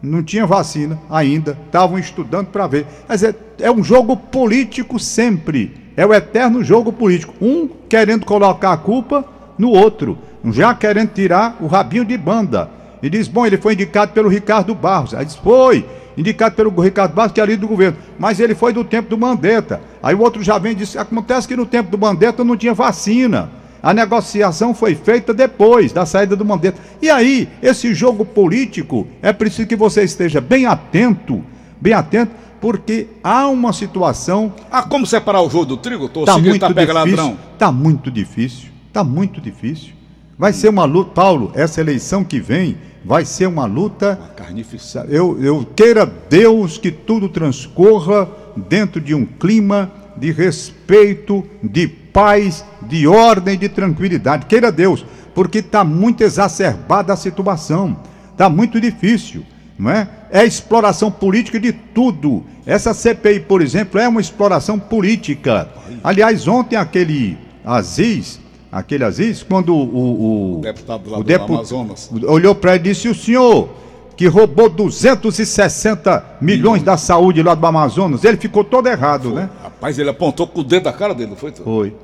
Não 0.03 0.23
tinha 0.23 0.45
vacina 0.47 0.99
ainda. 1.09 1.57
Estavam 1.67 1.99
estudando 1.99 2.49
para 2.49 2.67
ver. 2.67 2.87
Quer 3.07 3.15
dizer, 3.15 3.37
é 3.61 3.71
um 3.71 3.85
jogo 3.85 4.17
político 4.17 4.99
sempre. 4.99 5.93
É 5.97 6.05
o 6.05 6.13
eterno 6.13 6.65
jogo 6.65 6.93
político. 6.93 7.33
Um 7.41 7.69
querendo 7.89 8.27
colocar 8.27 8.73
a 8.73 8.77
culpa 8.77 9.25
no 9.57 9.71
outro. 9.71 10.19
Já 10.47 10.75
querendo 10.75 11.11
tirar 11.11 11.57
o 11.61 11.69
rabinho 11.69 12.05
de 12.05 12.19
banda. 12.19 12.69
E 13.01 13.09
diz, 13.09 13.29
bom, 13.29 13.47
ele 13.47 13.57
foi 13.57 13.75
indicado 13.75 14.13
pelo 14.13 14.29
Ricardo 14.29 14.75
Barros. 14.75 15.15
Aí 15.15 15.25
diz, 15.25 15.37
foi. 15.37 15.87
indicado 16.17 16.57
pelo 16.57 16.71
Ricardo 16.81 17.15
Barros, 17.15 17.33
que 17.33 17.41
é 17.41 17.43
ali 17.45 17.57
do 17.57 17.69
governo. 17.69 17.97
Mas 18.19 18.41
ele 18.41 18.55
foi 18.55 18.73
do 18.73 18.83
tempo 18.83 19.09
do 19.09 19.17
Mandetta. 19.19 19.81
Aí 20.03 20.15
o 20.15 20.21
outro 20.21 20.43
já 20.43 20.59
vem 20.59 20.73
e 20.73 20.77
disse: 20.77 20.99
acontece 20.99 21.47
que 21.47 21.57
no 21.57 21.67
tempo 21.67 21.91
do 21.91 21.99
Mandetta 21.99 22.43
não 22.43 22.57
tinha 22.57 22.75
vacina. 22.75 23.51
A 23.83 23.93
negociação 23.93 24.73
foi 24.73 24.95
feita 24.95 25.35
depois 25.35 25.93
da 25.93 26.07
saída 26.07 26.37
do 26.37 26.45
Mandetta. 26.45 26.81
E 27.01 27.11
aí, 27.11 27.49
esse 27.61 27.93
jogo 27.93 28.25
político, 28.25 29.07
é 29.21 29.33
preciso 29.33 29.67
que 29.67 29.75
você 29.75 30.05
esteja 30.05 30.41
bem 30.41 30.67
atento, 30.67 31.43
bem 31.81 31.93
atento, 31.93 32.31
porque 32.61 33.09
há 33.25 33.49
uma 33.49 33.73
situação. 33.73 34.53
Ah, 34.71 34.83
como 34.83 35.05
separar 35.05 35.43
o 35.43 35.51
jogo 35.51 35.65
do 35.67 35.77
trigo? 35.77 36.09
Tô 36.09 36.25
Tá 36.25 36.39
muito 36.39 36.61
tá 36.61 36.69
difícil. 36.69 36.95
ladrão. 36.95 37.37
Tá 37.59 37.73
muito 37.73 38.09
difícil. 38.09 38.69
Tá 38.93 39.03
muito 39.03 39.41
difícil. 39.41 39.95
Vai 40.39 40.53
ser 40.53 40.69
uma 40.69 40.85
luta, 40.85 41.11
Paulo, 41.11 41.51
essa 41.55 41.81
eleição 41.81 42.23
que 42.23 42.39
vem 42.39 42.77
vai 43.05 43.25
ser 43.25 43.47
uma 43.47 43.65
luta. 43.65 44.17
Uma 44.21 44.29
carnificina. 44.29 45.05
Eu, 45.09 45.43
eu 45.43 45.67
queira 45.75 46.07
Deus 46.07 46.79
que 46.79 46.93
tudo 46.93 47.29
transcorra 47.29 48.29
dentro 48.57 49.01
de 49.01 49.13
um 49.15 49.25
clima 49.27 49.91
de 50.17 50.31
respeito, 50.31 51.45
de 51.63 51.89
paz, 52.13 52.65
de 52.83 53.07
ordem, 53.07 53.59
de 53.59 53.69
tranquilidade. 53.69 54.47
Queira 54.47 54.71
Deus, 54.71 55.05
porque 55.35 55.59
está 55.59 55.83
muito 55.85 56.23
exacerbada 56.23 57.13
a 57.13 57.17
situação. 57.17 57.97
Está 58.33 58.49
muito 58.49 58.81
difícil, 58.81 59.45
não 59.79 59.91
é? 59.91 60.09
É 60.31 60.45
exploração 60.45 61.11
política 61.11 61.59
de 61.61 61.73
tudo. 61.73 62.43
Essa 62.67 62.95
CPI, 62.95 63.41
por 63.41 63.61
exemplo, 63.61 64.01
é 64.01 64.09
uma 64.09 64.21
exploração 64.21 64.79
política. 64.79 65.69
Aliás, 66.03 66.49
ontem 66.49 66.77
aquele 66.77 67.37
Aziz, 67.65 68.41
aquele 68.71 69.05
Aziz, 69.05 69.43
quando 69.43 69.75
o, 69.75 69.83
o, 69.85 70.59
O 70.59 70.61
deputado 70.63 71.11
lá 71.11 71.19
o 71.19 71.23
do 71.23 71.35
Amazonas. 71.35 72.11
olhou 72.25 72.55
para 72.55 72.75
ele 72.75 72.91
e 72.91 72.93
disse: 72.93 73.09
O 73.09 73.15
senhor 73.15 73.69
que 74.17 74.27
roubou 74.27 74.69
260 74.69 76.25
milhões 76.41 76.83
da 76.83 76.97
saúde 76.97 77.43
lá 77.43 77.55
do 77.55 77.67
Amazonas, 77.67 78.25
ele 78.25 78.37
ficou 78.37 78.63
todo 78.65 78.87
errado, 78.89 79.31
né? 79.33 79.49
Rapaz, 79.63 79.99
ele 79.99 80.11
apontou 80.11 80.47
com 80.47 80.61
o 80.61 80.65
dedo 80.65 80.85
da 80.85 80.93
cara 80.93 81.15
dele, 81.15 81.31
não 81.31 81.37
foi? 81.37 81.53
Foi. 81.53 81.95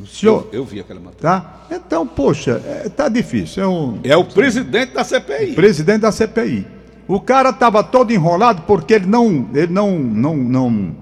O 0.00 0.06
senhor, 0.06 0.48
Eu, 0.52 0.60
eu 0.60 0.64
vi 0.64 0.80
aquela 0.80 1.00
matéria. 1.00 1.20
tá? 1.20 1.60
Então, 1.70 2.06
poxa, 2.06 2.62
é, 2.64 2.88
tá 2.88 3.08
difícil. 3.08 3.62
É 3.62 3.66
um 3.68 3.98
É 4.02 4.16
o 4.16 4.24
presidente 4.24 4.94
da 4.94 5.04
CPI. 5.04 5.52
presidente 5.54 6.00
da 6.00 6.10
CPI. 6.12 6.66
O 7.06 7.20
cara 7.20 7.50
estava 7.50 7.82
todo 7.82 8.12
enrolado 8.12 8.62
porque 8.66 8.94
ele 8.94 9.06
não, 9.06 9.48
ele 9.52 9.72
não, 9.72 9.98
não, 9.98 10.36
não, 10.36 10.96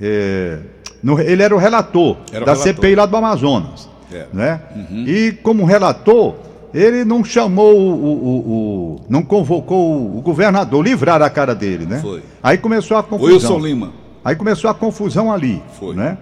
é, 0.00 0.58
ele 1.24 1.42
era 1.42 1.54
o 1.54 1.58
relator 1.58 2.16
Era 2.32 2.42
o 2.42 2.46
da 2.46 2.52
relator. 2.52 2.74
CPI 2.74 2.94
lá 2.96 3.06
do 3.06 3.16
Amazonas, 3.16 3.88
É. 4.12 4.26
né? 4.32 4.60
E 5.06 5.32
como 5.42 5.64
relator, 5.64 6.34
ele 6.78 7.04
não 7.04 7.24
chamou 7.24 7.74
o, 7.76 8.04
o- 8.04 8.38
o- 8.96 9.00
não 9.08 9.22
convocou 9.22 10.16
o, 10.16 10.20
governador, 10.20 10.84
livrar 10.84 11.22
a 11.22 11.30
cara 11.30 11.54
dele, 11.54 11.86
né? 11.86 11.98
Foi. 12.00 12.22
Aí 12.42 12.58
começou 12.58 12.96
a 12.96 13.02
confusão. 13.02 13.34
Wilson 13.34 13.58
Lima. 13.58 13.92
Aí 14.24 14.34
começou 14.34 14.68
a 14.68 14.74
confusão 14.74 15.32
ali. 15.32 15.62
Foi. 15.78 15.94
Né? 15.94 16.18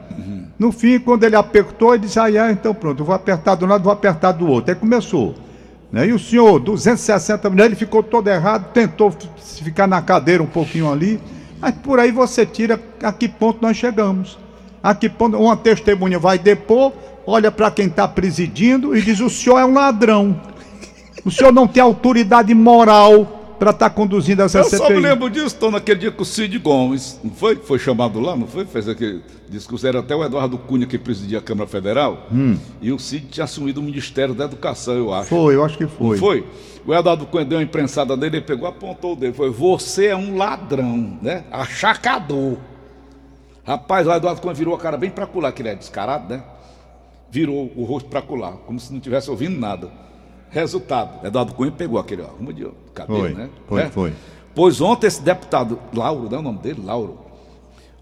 No 0.58 0.70
fim, 0.70 0.98
quando 0.98 1.24
ele 1.24 1.34
apertou, 1.36 1.94
ele 1.94 2.04
disse: 2.04 2.18
ah, 2.20 2.30
é, 2.30 2.52
então 2.52 2.74
pronto, 2.74 3.02
vou 3.04 3.14
apertar 3.14 3.56
de 3.56 3.64
um 3.64 3.68
lado, 3.68 3.82
vou 3.82 3.92
apertar 3.92 4.32
do 4.32 4.46
outro. 4.46 4.72
Aí 4.72 4.78
começou. 4.78 5.34
Né? 5.90 6.08
E 6.08 6.12
o 6.12 6.18
senhor, 6.18 6.58
260 6.60 7.48
milhões, 7.50 7.66
ele 7.66 7.76
ficou 7.76 8.02
todo 8.02 8.28
errado, 8.28 8.72
tentou 8.72 9.12
ficar 9.40 9.86
na 9.86 10.02
cadeira 10.02 10.42
um 10.42 10.46
pouquinho 10.46 10.90
ali. 10.92 11.18
Mas 11.60 11.74
por 11.76 11.98
aí 11.98 12.12
você 12.12 12.44
tira 12.44 12.78
a 13.02 13.10
que 13.12 13.26
ponto 13.28 13.58
nós 13.62 13.76
chegamos. 13.76 14.38
A 14.82 14.94
que 14.94 15.08
ponto 15.08 15.36
uma 15.38 15.56
testemunha 15.56 16.18
vai 16.18 16.38
depor, 16.38 16.92
olha 17.26 17.50
para 17.50 17.70
quem 17.70 17.86
está 17.86 18.06
presidindo 18.06 18.96
e 18.96 19.02
diz: 19.02 19.20
o 19.20 19.30
senhor 19.30 19.58
é 19.58 19.64
um 19.64 19.74
ladrão. 19.74 20.40
O 21.24 21.30
senhor 21.30 21.52
não 21.52 21.66
tem 21.66 21.82
autoridade 21.82 22.52
moral 22.54 23.40
para 23.58 23.70
estar 23.70 23.88
conduzindo 23.90 24.42
essa 24.42 24.58
Eu 24.58 24.64
CPI. 24.64 24.78
só 24.78 24.90
me 24.90 25.00
lembro 25.00 25.30
disso, 25.30 25.46
estou 25.46 25.70
naquele 25.70 26.00
dia 26.00 26.10
com 26.10 26.22
o 26.22 26.26
Cid 26.26 26.58
Gomes, 26.58 27.18
não 27.24 27.30
foi? 27.30 27.56
Foi 27.56 27.78
chamado 27.78 28.20
lá, 28.20 28.36
não 28.36 28.46
foi? 28.46 28.66
Fez 28.66 28.88
aquele 28.88 29.22
discurso, 29.48 29.86
era 29.86 30.00
até 30.00 30.14
o 30.14 30.22
Eduardo 30.22 30.58
Cunha 30.58 30.86
que 30.86 30.98
presidia 30.98 31.38
a 31.38 31.40
Câmara 31.40 31.68
Federal, 31.68 32.26
e 32.82 32.92
o 32.92 32.98
Cid 32.98 33.26
tinha 33.30 33.44
assumido 33.44 33.80
o 33.80 33.82
Ministério 33.82 34.34
da 34.34 34.44
Educação, 34.44 34.94
eu 34.94 35.14
acho. 35.14 35.28
Foi, 35.28 35.54
eu 35.54 35.64
acho 35.64 35.78
que 35.78 35.86
foi. 35.86 36.18
Foi. 36.18 36.44
O 36.84 36.92
Eduardo 36.92 37.24
Cunha 37.26 37.44
deu 37.44 37.56
uma 37.58 37.64
imprensada 37.64 38.14
nele, 38.16 38.38
ele 38.38 38.44
pegou, 38.44 38.68
apontou 38.68 39.12
o 39.14 39.16
dedo, 39.16 39.34
foi, 39.34 39.48
você 39.48 40.06
é 40.06 40.16
um 40.16 40.36
ladrão, 40.36 41.16
né? 41.22 41.44
Achacador. 41.50 42.58
Rapaz, 43.64 44.06
o 44.06 44.12
Eduardo 44.12 44.42
Cunha 44.42 44.52
virou 44.52 44.74
a 44.74 44.78
cara 44.78 44.98
bem 44.98 45.08
pra 45.10 45.26
colar, 45.26 45.52
que 45.52 45.62
ele 45.62 45.70
é 45.70 45.74
descarado, 45.74 46.28
né? 46.34 46.42
Virou 47.34 47.72
o 47.74 47.82
rosto 47.82 48.08
pra 48.08 48.22
colar, 48.22 48.52
como 48.64 48.78
se 48.78 48.92
não 48.92 49.00
tivesse 49.00 49.28
ouvindo 49.28 49.58
nada. 49.58 49.90
Resultado, 50.50 51.26
Eduardo 51.26 51.52
Cunha 51.52 51.72
pegou 51.72 51.98
aquele, 51.98 52.22
ó, 52.22 52.26
rumo 52.26 52.52
de 52.52 52.64
cabelo, 52.94 53.18
Foi, 53.22 53.34
né? 53.34 53.48
foi, 53.66 53.82
Né? 53.82 53.90
foi. 53.92 54.12
Pois 54.54 54.80
ontem 54.80 55.08
esse 55.08 55.20
deputado, 55.20 55.80
Lauro, 55.92 56.28
não 56.30 56.36
é 56.36 56.38
o 56.38 56.42
nome 56.44 56.60
dele? 56.60 56.80
Lauro. 56.84 57.18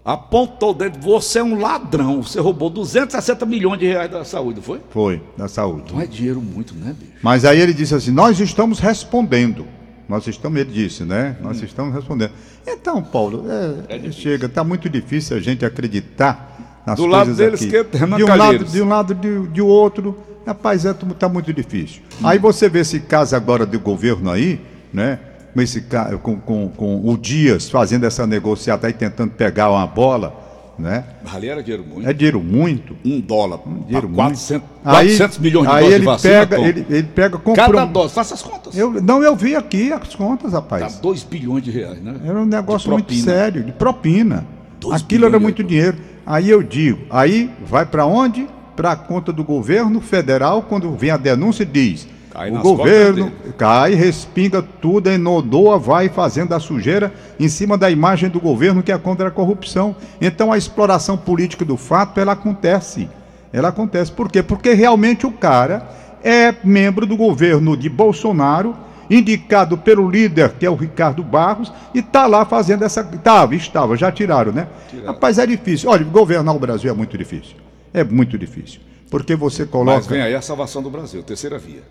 Apontou 0.05 0.69
o 0.69 0.73
dedo, 0.75 0.99
você 0.99 1.39
é 1.39 1.43
um 1.43 1.59
ladrão, 1.59 2.21
você 2.21 2.39
roubou 2.39 2.69
260 2.69 3.43
milhões 3.47 3.79
de 3.79 3.87
reais 3.87 4.11
da 4.11 4.23
saúde, 4.23 4.61
foi? 4.61 4.81
Foi, 4.91 5.19
da 5.35 5.47
saúde. 5.47 5.91
Não 5.91 5.99
é 5.99 6.05
dinheiro 6.05 6.39
muito, 6.39 6.75
né, 6.75 6.93
bicho? 6.95 7.13
Mas 7.23 7.43
aí 7.43 7.59
ele 7.59 7.73
disse 7.73 7.95
assim: 7.95 8.11
Nós 8.11 8.39
estamos 8.39 8.77
respondendo. 8.77 9.65
Nós 10.07 10.27
estamos, 10.27 10.59
ele 10.59 10.71
disse, 10.71 11.03
né? 11.05 11.37
Nós 11.41 11.59
Hum. 11.59 11.65
estamos 11.65 11.95
respondendo. 11.95 12.33
Então, 12.67 13.01
Paulo, 13.01 13.45
é, 13.89 14.11
chega, 14.11 14.45
está 14.45 14.63
muito 14.63 14.87
difícil 14.87 15.35
a 15.35 15.39
gente 15.39 15.65
acreditar 15.65 16.62
nas 16.85 16.97
Do 16.97 17.05
lado 17.05 17.25
coisas 17.27 17.37
deles, 17.37 17.61
aqui. 17.61 17.69
que 17.69 17.77
é 17.77 17.83
de 18.17 18.23
um 18.23 18.35
lado, 18.35 18.63
de 18.65 18.81
um 18.81 18.87
lado 18.87 19.15
de, 19.15 19.47
de 19.47 19.61
outro. 19.61 20.17
Rapaz, 20.45 20.83
está 20.83 21.29
muito 21.29 21.53
difícil. 21.53 22.01
Aí 22.23 22.37
você 22.37 22.67
vê 22.67 22.79
esse 22.79 22.99
caso 22.99 23.35
agora 23.35 23.65
do 23.65 23.79
governo 23.79 24.29
aí, 24.29 24.59
né? 24.93 25.19
Com, 25.53 25.61
esse, 25.61 25.81
com, 26.21 26.35
com, 26.37 26.67
com 26.69 27.09
o 27.09 27.17
Dias 27.17 27.69
fazendo 27.69 28.05
essa 28.05 28.25
negociata 28.27 28.87
aí, 28.87 28.93
tentando 28.93 29.31
pegar 29.31 29.69
uma 29.71 29.85
bola, 29.87 30.35
né? 30.77 31.05
Ali 31.31 31.47
era 31.47 31.61
dinheiro 31.63 31.85
muito. 31.87 32.09
É 32.09 32.11
dinheiro 32.11 32.41
muito. 32.41 32.97
Um 33.05 33.21
dólar. 33.21 33.59
Dinheiro 33.85 34.07
pra 34.09 34.25
400, 34.25 34.51
muito. 34.51 34.83
400 34.83 35.37
milhões 35.37 35.67
de 35.67 35.73
aí 35.73 35.79
doses 35.79 35.93
ele 35.93 35.99
de 35.99 36.05
vacina. 36.05 36.33
pega, 36.33 36.55
Tom. 36.57 36.65
ele, 36.65 36.85
ele 36.89 37.03
pega 37.03 37.37
compra 37.37 37.63
Cada 37.65 37.85
um- 37.85 37.91
dose, 37.93 38.13
faça 38.13 38.33
as 38.33 38.41
contas. 38.41 38.75
eu, 38.75 38.91
não, 39.01 39.23
eu 39.23 39.35
vi 39.37 39.55
aqui 39.55 39.93
as 39.93 40.13
contas, 40.15 40.51
Dá 40.51 40.57
rapaz. 40.57 40.97
2 40.97 41.23
bilhões 41.23 41.63
de 41.63 41.71
reais, 41.71 42.01
né? 42.01 42.15
Era 42.25 42.39
um 42.41 42.45
negócio 42.45 42.91
muito 42.91 43.13
sério, 43.13 43.63
de 43.63 43.71
propina. 43.71 44.45
Dois 44.81 45.01
Aquilo 45.01 45.25
era 45.27 45.39
muito 45.39 45.63
dinheiro. 45.63 45.95
Aí 46.25 46.49
eu 46.49 46.63
digo, 46.63 47.01
aí 47.09 47.51
vai 47.65 47.85
para 47.85 48.05
onde? 48.05 48.47
Para 48.75 48.91
a 48.91 48.95
conta 48.95 49.31
do 49.31 49.43
governo 49.43 50.01
federal, 50.01 50.63
quando 50.63 50.91
vem 50.95 51.11
a 51.11 51.17
denúncia, 51.17 51.65
diz. 51.65 52.07
Cai 52.33 52.49
o 52.49 52.59
governo 52.61 53.31
cai, 53.59 53.93
respinga 53.93 54.63
tudo, 54.81 55.07
enodoa, 55.07 55.77
vai 55.77 56.09
fazendo 56.09 56.53
a 56.53 56.59
sujeira 56.59 57.13
em 57.39 57.47
cima 57.47 57.77
da 57.77 57.91
imagem 57.91 58.27
do 58.27 58.39
governo 58.39 58.81
que 58.81 58.91
é 58.91 58.97
contra 58.97 59.27
a 59.27 59.31
corrupção. 59.31 59.95
Então 60.19 60.51
a 60.51 60.57
exploração 60.57 61.15
política 61.15 61.63
do 61.63 61.77
fato, 61.77 62.19
ela 62.19 62.31
acontece. 62.31 63.07
Ela 63.51 63.67
acontece. 63.67 64.11
Por 64.11 64.31
quê? 64.31 64.41
Porque 64.41 64.73
realmente 64.73 65.27
o 65.27 65.31
cara 65.31 65.87
é 66.23 66.55
membro 66.63 67.05
do 67.05 67.15
governo 67.15 67.77
de 67.77 67.87
Bolsonaro, 67.87 68.75
indicado 69.09 69.77
pelo 69.77 70.09
líder, 70.09 70.53
que 70.53 70.65
é 70.65 70.69
o 70.69 70.75
Ricardo 70.75 71.23
Barros, 71.23 71.71
e 71.93 71.99
está 71.99 72.25
lá 72.27 72.45
fazendo 72.45 72.83
essa. 72.83 73.01
Estava, 73.01 73.55
estava, 73.55 73.97
já 73.97 74.11
tiraram, 74.11 74.51
né? 74.51 74.67
Rapaz, 75.05 75.37
é 75.39 75.45
difícil. 75.45 75.89
Olha, 75.89 76.03
governar 76.03 76.55
o 76.55 76.59
Brasil 76.59 76.89
é 76.91 76.93
muito 76.93 77.17
difícil. 77.17 77.55
É 77.93 78.03
muito 78.03 78.37
difícil. 78.37 78.81
Porque 79.09 79.35
você 79.35 79.65
coloca. 79.65 79.97
Mas 79.97 80.07
vem 80.07 80.21
aí 80.21 80.33
a 80.33 80.41
salvação 80.41 80.81
do 80.81 80.89
Brasil, 80.89 81.21
terceira 81.23 81.59
via. 81.59 81.83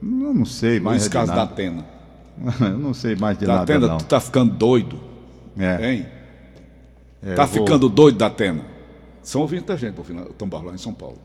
Eu 0.00 0.32
não 0.34 0.44
sei 0.44 0.78
mais 0.78 1.02
Luiz 1.02 1.08
Carlos 1.12 1.34
da. 1.34 1.42
Atena. 1.42 1.84
Eu 2.60 2.78
não 2.78 2.94
sei 2.94 3.16
mais 3.16 3.36
de 3.36 3.44
Da 3.46 3.52
nada, 3.54 3.64
Atena, 3.64 3.88
não. 3.88 3.98
tu 3.98 4.04
tá 4.04 4.20
ficando 4.20 4.54
doido, 4.54 5.00
É. 5.58 5.90
hein? 5.92 6.06
É, 7.20 7.34
tá 7.34 7.44
vou- 7.44 7.64
ficando 7.66 7.88
doido 7.88 8.16
da 8.16 8.26
Atena. 8.26 8.60
São 9.24 9.40
ouvindo 9.40 9.64
da 9.66 9.76
gente, 9.76 9.94
por 9.94 10.04
final, 10.04 10.26
Tom 10.26 10.48
em 10.72 10.78
São 10.78 10.94
Paulo. 10.94 11.18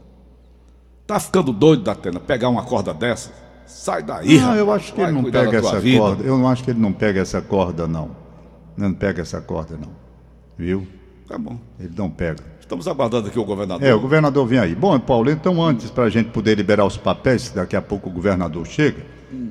Tá 1.05 1.19
ficando 1.19 1.53
doido 1.53 1.83
da 1.83 1.91
Atena, 1.91 2.19
pegar 2.19 2.49
uma 2.49 2.63
corda 2.63 2.93
dessa? 2.93 3.31
Sai 3.65 4.03
daí, 4.03 4.39
Não, 4.39 4.55
eu 4.55 4.71
acho 4.71 4.93
que 4.93 5.01
ele 5.01 5.11
não 5.11 5.23
pega 5.23 5.57
essa 5.57 5.79
vida. 5.79 5.99
corda. 5.99 6.23
Eu 6.23 6.37
não 6.37 6.47
acho 6.47 6.63
que 6.63 6.71
ele 6.71 6.79
não 6.79 6.93
pega 6.93 7.21
essa 7.21 7.41
corda, 7.41 7.87
não. 7.87 8.11
Não 8.77 8.93
pega 8.93 9.21
essa 9.21 9.41
corda, 9.41 9.77
não. 9.79 9.89
Viu? 10.57 10.87
Tá 11.27 11.37
bom. 11.37 11.57
Ele 11.79 11.91
não 11.97 12.09
pega. 12.09 12.43
Estamos 12.59 12.87
aguardando 12.87 13.27
aqui 13.27 13.39
o 13.39 13.45
governador. 13.45 13.87
É, 13.87 13.93
o 13.93 13.99
governador 13.99 14.45
vem 14.47 14.59
aí. 14.59 14.73
Bom, 14.75 14.97
Paulo, 14.99 15.29
então 15.29 15.61
antes, 15.61 15.89
para 15.89 16.05
a 16.05 16.09
gente 16.09 16.29
poder 16.29 16.55
liberar 16.55 16.85
os 16.85 16.97
papéis, 16.97 17.49
daqui 17.51 17.75
a 17.75 17.81
pouco 17.81 18.09
o 18.09 18.11
governador 18.11 18.65
chega, 18.65 19.03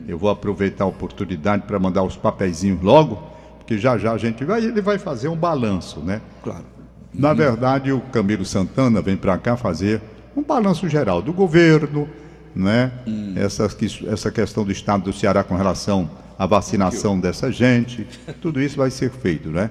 eu 0.09 0.17
vou 0.19 0.31
aproveitar 0.31 0.85
a 0.85 0.87
oportunidade 0.87 1.65
para 1.65 1.79
mandar 1.79 2.03
os 2.03 2.17
papeizinhos 2.17 2.83
logo, 2.83 3.23
porque 3.59 3.79
já 3.79 3.97
já 3.99 4.13
a 4.13 4.19
gente 4.19 4.45
vai, 4.45 4.65
ele 4.65 4.81
vai 4.81 4.99
fazer 4.99 5.29
um 5.29 5.37
balanço, 5.37 6.01
né? 6.01 6.21
Claro. 6.43 6.65
Na 7.13 7.35
verdade, 7.35 7.93
o 7.93 8.01
Camilo 8.01 8.45
Santana 8.45 9.03
vem 9.03 9.17
para 9.17 9.37
cá 9.39 9.57
fazer 9.57 10.01
um 10.37 10.43
balanço 10.43 10.89
geral 10.89 11.21
do 11.21 11.33
governo, 11.33 12.09
né? 12.55 12.93
Essa, 13.37 13.69
que- 13.69 14.09
essa 14.09 14.31
questão 14.31 14.65
do 14.65 14.73
estado 14.73 15.05
do 15.05 15.13
Ceará 15.13 15.43
com 15.43 15.57
relação 15.57 16.11
à 16.39 16.47
vacinação 16.47 17.19
dessa 17.19 17.51
gente, 17.53 18.07
tudo 18.41 18.61
isso 18.61 18.77
vai 18.77 18.91
ser 18.91 19.11
feito, 19.11 19.49
né? 19.51 19.71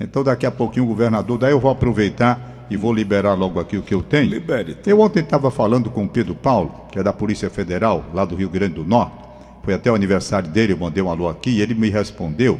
Então, 0.00 0.22
daqui 0.24 0.46
a 0.46 0.50
pouquinho 0.50 0.84
o 0.84 0.88
governador, 0.88 1.38
daí 1.38 1.52
eu 1.52 1.60
vou 1.60 1.70
aproveitar 1.70 2.66
e 2.70 2.76
vou 2.76 2.92
liberar 2.92 3.34
logo 3.34 3.58
aqui 3.58 3.76
o 3.78 3.82
que 3.82 3.94
eu 3.94 4.02
tenho. 4.02 4.30
Libere. 4.30 4.76
Eu 4.86 5.00
ontem 5.00 5.20
estava 5.20 5.50
falando 5.50 5.88
com 5.90 6.04
o 6.04 6.08
Pedro 6.08 6.34
Paulo, 6.34 6.74
que 6.92 6.98
é 6.98 7.02
da 7.02 7.12
Polícia 7.12 7.48
Federal, 7.48 8.04
lá 8.12 8.24
do 8.24 8.34
Rio 8.36 8.48
Grande 8.50 8.74
do 8.74 8.84
Norte. 8.84 9.14
Foi 9.62 9.72
até 9.74 9.90
o 9.90 9.94
aniversário 9.94 10.48
dele, 10.50 10.72
eu 10.72 10.78
mandei 10.78 11.02
um 11.02 11.10
alô 11.10 11.28
aqui 11.28 11.50
e 11.50 11.60
ele 11.60 11.74
me 11.74 11.88
respondeu 11.90 12.58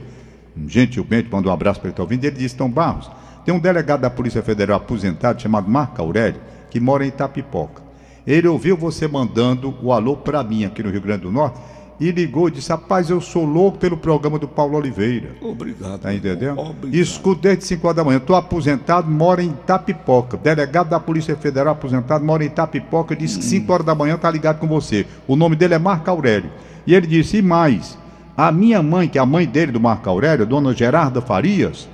gentilmente 0.66 1.28
mandou 1.30 1.50
um 1.50 1.54
abraço 1.54 1.78
para 1.80 1.88
ele 1.88 1.92
estar 1.92 2.02
ouvindo, 2.02 2.24
ele 2.24 2.36
disse, 2.36 2.56
Tom 2.56 2.68
Barros, 2.68 3.08
tem 3.44 3.54
um 3.54 3.58
delegado 3.60 4.00
da 4.00 4.10
Polícia 4.10 4.42
Federal 4.42 4.76
aposentado 4.78 5.40
chamado 5.40 5.70
Marco 5.70 6.00
Aurélio, 6.02 6.40
que 6.70 6.80
mora 6.80 7.04
em 7.04 7.08
Itapipoca. 7.08 7.80
Ele 8.28 8.46
ouviu 8.46 8.76
você 8.76 9.08
mandando 9.08 9.74
o 9.82 9.90
alô 9.90 10.14
para 10.14 10.44
mim 10.44 10.66
aqui 10.66 10.82
no 10.82 10.90
Rio 10.90 11.00
Grande 11.00 11.22
do 11.22 11.32
Norte 11.32 11.58
e 11.98 12.10
ligou 12.10 12.46
e 12.46 12.50
disse: 12.50 12.68
Rapaz, 12.68 13.08
eu 13.08 13.22
sou 13.22 13.46
louco 13.46 13.78
pelo 13.78 13.96
programa 13.96 14.38
do 14.38 14.46
Paulo 14.46 14.76
Oliveira. 14.76 15.30
Obrigado. 15.40 15.98
Tá 15.98 16.12
entendendo? 16.12 16.60
Obrigado. 16.60 16.94
Escuto 16.94 17.40
desde 17.40 17.64
5 17.64 17.86
horas 17.86 17.96
da 17.96 18.04
manhã. 18.04 18.18
Estou 18.18 18.36
aposentado, 18.36 19.10
moro 19.10 19.40
em 19.40 19.48
Itapipoca. 19.48 20.36
Delegado 20.36 20.90
da 20.90 21.00
Polícia 21.00 21.34
Federal 21.36 21.72
aposentado, 21.72 22.22
mora 22.22 22.44
em 22.44 22.48
Itapipoca. 22.48 23.16
Disse 23.16 23.38
que 23.38 23.44
5 23.46 23.72
horas 23.72 23.86
da 23.86 23.94
manhã 23.94 24.16
está 24.16 24.30
ligado 24.30 24.58
com 24.58 24.68
você. 24.68 25.06
O 25.26 25.34
nome 25.34 25.56
dele 25.56 25.72
é 25.72 25.78
Marco 25.78 26.10
Aurélio. 26.10 26.50
E 26.86 26.94
ele 26.94 27.06
disse: 27.06 27.38
E 27.38 27.42
mais, 27.42 27.96
a 28.36 28.52
minha 28.52 28.82
mãe, 28.82 29.08
que 29.08 29.16
é 29.16 29.22
a 29.22 29.26
mãe 29.26 29.46
dele, 29.46 29.72
do 29.72 29.80
Marco 29.80 30.06
Aurélio, 30.06 30.44
dona 30.44 30.74
Gerarda 30.74 31.22
Farias, 31.22 31.88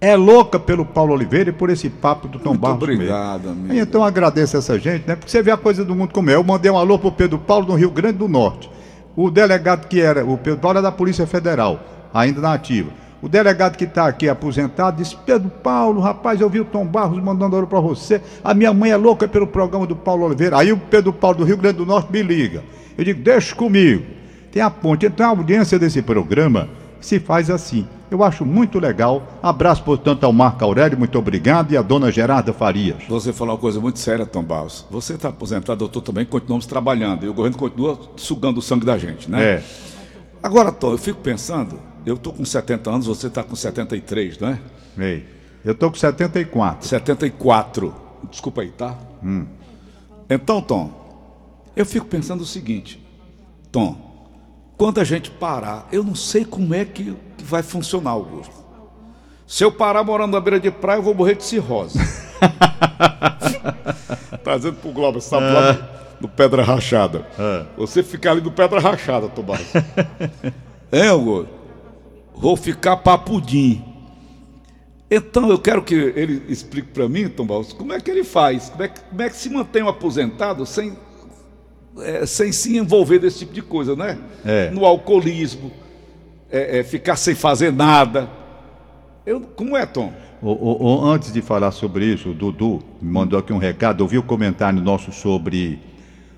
é 0.00 0.14
louca 0.14 0.58
pelo 0.58 0.84
Paulo 0.84 1.14
Oliveira 1.14 1.50
e 1.50 1.52
por 1.52 1.70
esse 1.70 1.88
papo 1.88 2.28
do 2.28 2.38
Tom 2.38 2.50
Muito 2.50 2.60
Barros. 2.60 2.82
obrigado, 2.82 3.48
amigo. 3.48 3.74
Então 3.74 4.04
agradeço 4.04 4.56
essa 4.56 4.78
gente, 4.78 5.06
né? 5.06 5.16
Porque 5.16 5.30
você 5.30 5.42
vê 5.42 5.50
a 5.50 5.56
coisa 5.56 5.84
do 5.84 5.94
mundo 5.94 6.12
como 6.12 6.30
é. 6.30 6.34
Eu 6.34 6.44
mandei 6.44 6.70
um 6.70 6.76
alô 6.76 6.98
pro 6.98 7.10
Pedro 7.10 7.38
Paulo 7.38 7.66
no 7.66 7.74
Rio 7.74 7.90
Grande 7.90 8.18
do 8.18 8.28
Norte. 8.28 8.70
O 9.16 9.30
delegado 9.30 9.88
que 9.88 10.00
era, 10.00 10.24
o 10.24 10.36
Pedro 10.36 10.60
Paulo 10.60 10.78
é 10.78 10.82
da 10.82 10.92
Polícia 10.92 11.26
Federal, 11.26 11.80
ainda 12.12 12.40
na 12.40 12.52
ativa. 12.52 12.90
O 13.22 13.28
delegado 13.28 13.76
que 13.76 13.84
está 13.84 14.06
aqui 14.06 14.28
aposentado 14.28 14.98
disse: 14.98 15.16
Pedro 15.24 15.48
Paulo, 15.48 16.00
rapaz, 16.00 16.40
eu 16.40 16.50
vi 16.50 16.60
o 16.60 16.64
Tom 16.66 16.86
Barros 16.86 17.22
mandando 17.22 17.56
alô 17.56 17.66
para 17.66 17.80
você. 17.80 18.20
A 18.44 18.52
minha 18.52 18.74
mãe 18.74 18.90
é 18.90 18.96
louca 18.96 19.26
pelo 19.26 19.46
programa 19.46 19.86
do 19.86 19.96
Paulo 19.96 20.26
Oliveira. 20.26 20.58
Aí 20.58 20.70
o 20.70 20.76
Pedro 20.76 21.14
Paulo 21.14 21.38
do 21.38 21.44
Rio 21.44 21.56
Grande 21.56 21.78
do 21.78 21.86
Norte 21.86 22.12
me 22.12 22.22
liga. 22.22 22.62
Eu 22.98 23.02
digo: 23.04 23.22
deixa 23.22 23.54
comigo. 23.54 24.04
Tem 24.52 24.60
a 24.60 24.68
ponte. 24.68 25.06
Então 25.06 25.26
a 25.26 25.30
audiência 25.30 25.78
desse 25.78 26.02
programa 26.02 26.68
se 27.00 27.20
faz 27.20 27.50
assim. 27.50 27.86
Eu 28.10 28.22
acho 28.22 28.44
muito 28.44 28.78
legal. 28.78 29.22
Abraço, 29.42 29.82
portanto, 29.82 30.24
ao 30.24 30.32
Marco 30.32 30.64
Aurélio, 30.64 30.98
muito 30.98 31.18
obrigado, 31.18 31.72
e 31.72 31.76
à 31.76 31.82
dona 31.82 32.10
Gerarda 32.10 32.52
Farias. 32.52 33.02
Você 33.08 33.32
falou 33.32 33.54
uma 33.54 33.60
coisa 33.60 33.80
muito 33.80 33.98
séria, 33.98 34.24
Tom 34.24 34.42
Barros. 34.42 34.86
Você 34.90 35.14
está 35.14 35.28
aposentado, 35.28 35.78
doutor, 35.78 36.02
também 36.02 36.24
continuamos 36.24 36.66
trabalhando. 36.66 37.24
E 37.24 37.28
o 37.28 37.34
governo 37.34 37.58
continua 37.58 37.98
sugando 38.16 38.58
o 38.58 38.62
sangue 38.62 38.86
da 38.86 38.96
gente, 38.96 39.30
né? 39.30 39.44
É. 39.44 39.62
Agora, 40.42 40.70
Tom, 40.70 40.92
eu 40.92 40.98
fico 40.98 41.20
pensando, 41.20 41.80
eu 42.04 42.14
estou 42.14 42.32
com 42.32 42.44
70 42.44 42.90
anos, 42.90 43.06
você 43.06 43.26
está 43.26 43.42
com 43.42 43.56
73, 43.56 44.38
não 44.38 44.48
é? 44.48 44.60
Ei, 44.98 45.24
eu 45.64 45.74
tô 45.74 45.90
com 45.90 45.96
74. 45.96 46.86
74. 46.86 47.94
Desculpa 48.30 48.62
aí, 48.62 48.70
tá? 48.70 48.96
Então, 50.30 50.62
Tom, 50.62 50.92
eu 51.74 51.84
fico 51.84 52.06
pensando 52.06 52.42
o 52.42 52.46
seguinte, 52.46 53.04
Tom, 53.72 54.05
quando 54.76 55.00
a 55.00 55.04
gente 55.04 55.30
parar, 55.30 55.88
eu 55.90 56.04
não 56.04 56.14
sei 56.14 56.44
como 56.44 56.74
é 56.74 56.84
que, 56.84 57.16
vai 57.38 57.62
funcionar, 57.62 58.10
Augusto. 58.10 58.66
Se 59.46 59.64
eu 59.64 59.70
parar 59.70 60.02
morando 60.02 60.32
na 60.32 60.40
beira 60.40 60.58
de 60.58 60.70
praia, 60.70 60.98
eu 60.98 61.02
vou 61.02 61.14
morrer 61.14 61.36
de 61.36 61.44
cirrose. 61.44 61.98
Trazendo 64.42 64.76
pro 64.76 64.92
Globo, 64.92 65.20
sabe, 65.20 65.46
lá 65.46 65.72
no, 65.72 65.78
no 66.22 66.28
Pedra 66.28 66.62
Rachada. 66.62 67.26
Você 67.76 68.02
ficar 68.02 68.32
ali 68.32 68.40
no 68.40 68.50
Pedra 68.50 68.80
Rachada, 68.80 69.28
Tomás. 69.28 69.72
é, 70.90 71.06
Augusto? 71.08 71.48
Vou 72.34 72.56
ficar 72.56 72.96
papudim. 72.98 73.82
Então 75.10 75.48
eu 75.48 75.58
quero 75.58 75.82
que 75.82 75.94
ele 75.94 76.44
explique 76.48 76.88
para 76.88 77.08
mim, 77.08 77.28
Tom 77.28 77.46
Barros, 77.46 77.72
como 77.72 77.92
é 77.92 78.00
que 78.00 78.10
ele 78.10 78.24
faz, 78.24 78.70
como 78.70 78.82
é 78.82 78.88
que, 78.88 79.00
como 79.00 79.22
é 79.22 79.30
que 79.30 79.36
se 79.36 79.48
mantém 79.48 79.82
um 79.82 79.88
aposentado 79.88 80.66
sem, 80.66 80.96
é, 82.00 82.26
sem 82.26 82.52
se 82.52 82.76
envolver 82.76 83.18
desse 83.18 83.40
tipo 83.40 83.52
de 83.52 83.62
coisa, 83.62 83.94
né? 83.96 84.18
É. 84.44 84.70
No 84.70 84.84
alcoolismo, 84.84 85.70
é, 86.50 86.78
é, 86.80 86.84
ficar 86.84 87.16
sem 87.16 87.34
fazer 87.34 87.72
nada. 87.72 88.28
Eu, 89.24 89.40
como 89.40 89.76
é, 89.76 89.84
Tom? 89.86 90.12
O, 90.42 90.50
o- 90.50 90.84
o- 90.84 91.04
antes 91.06 91.32
de 91.32 91.40
falar 91.42 91.70
sobre 91.72 92.04
isso, 92.06 92.30
o 92.30 92.34
Dudu 92.34 92.82
me 93.00 93.10
mandou 93.10 93.38
aqui 93.38 93.52
um 93.52 93.58
recado. 93.58 94.04
Eu 94.04 94.08
vi 94.08 94.18
o 94.18 94.22
comentário 94.22 94.80
nosso 94.80 95.10
sobre, 95.10 95.80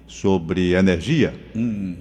sobre 0.07 0.73
energia. 0.75 1.35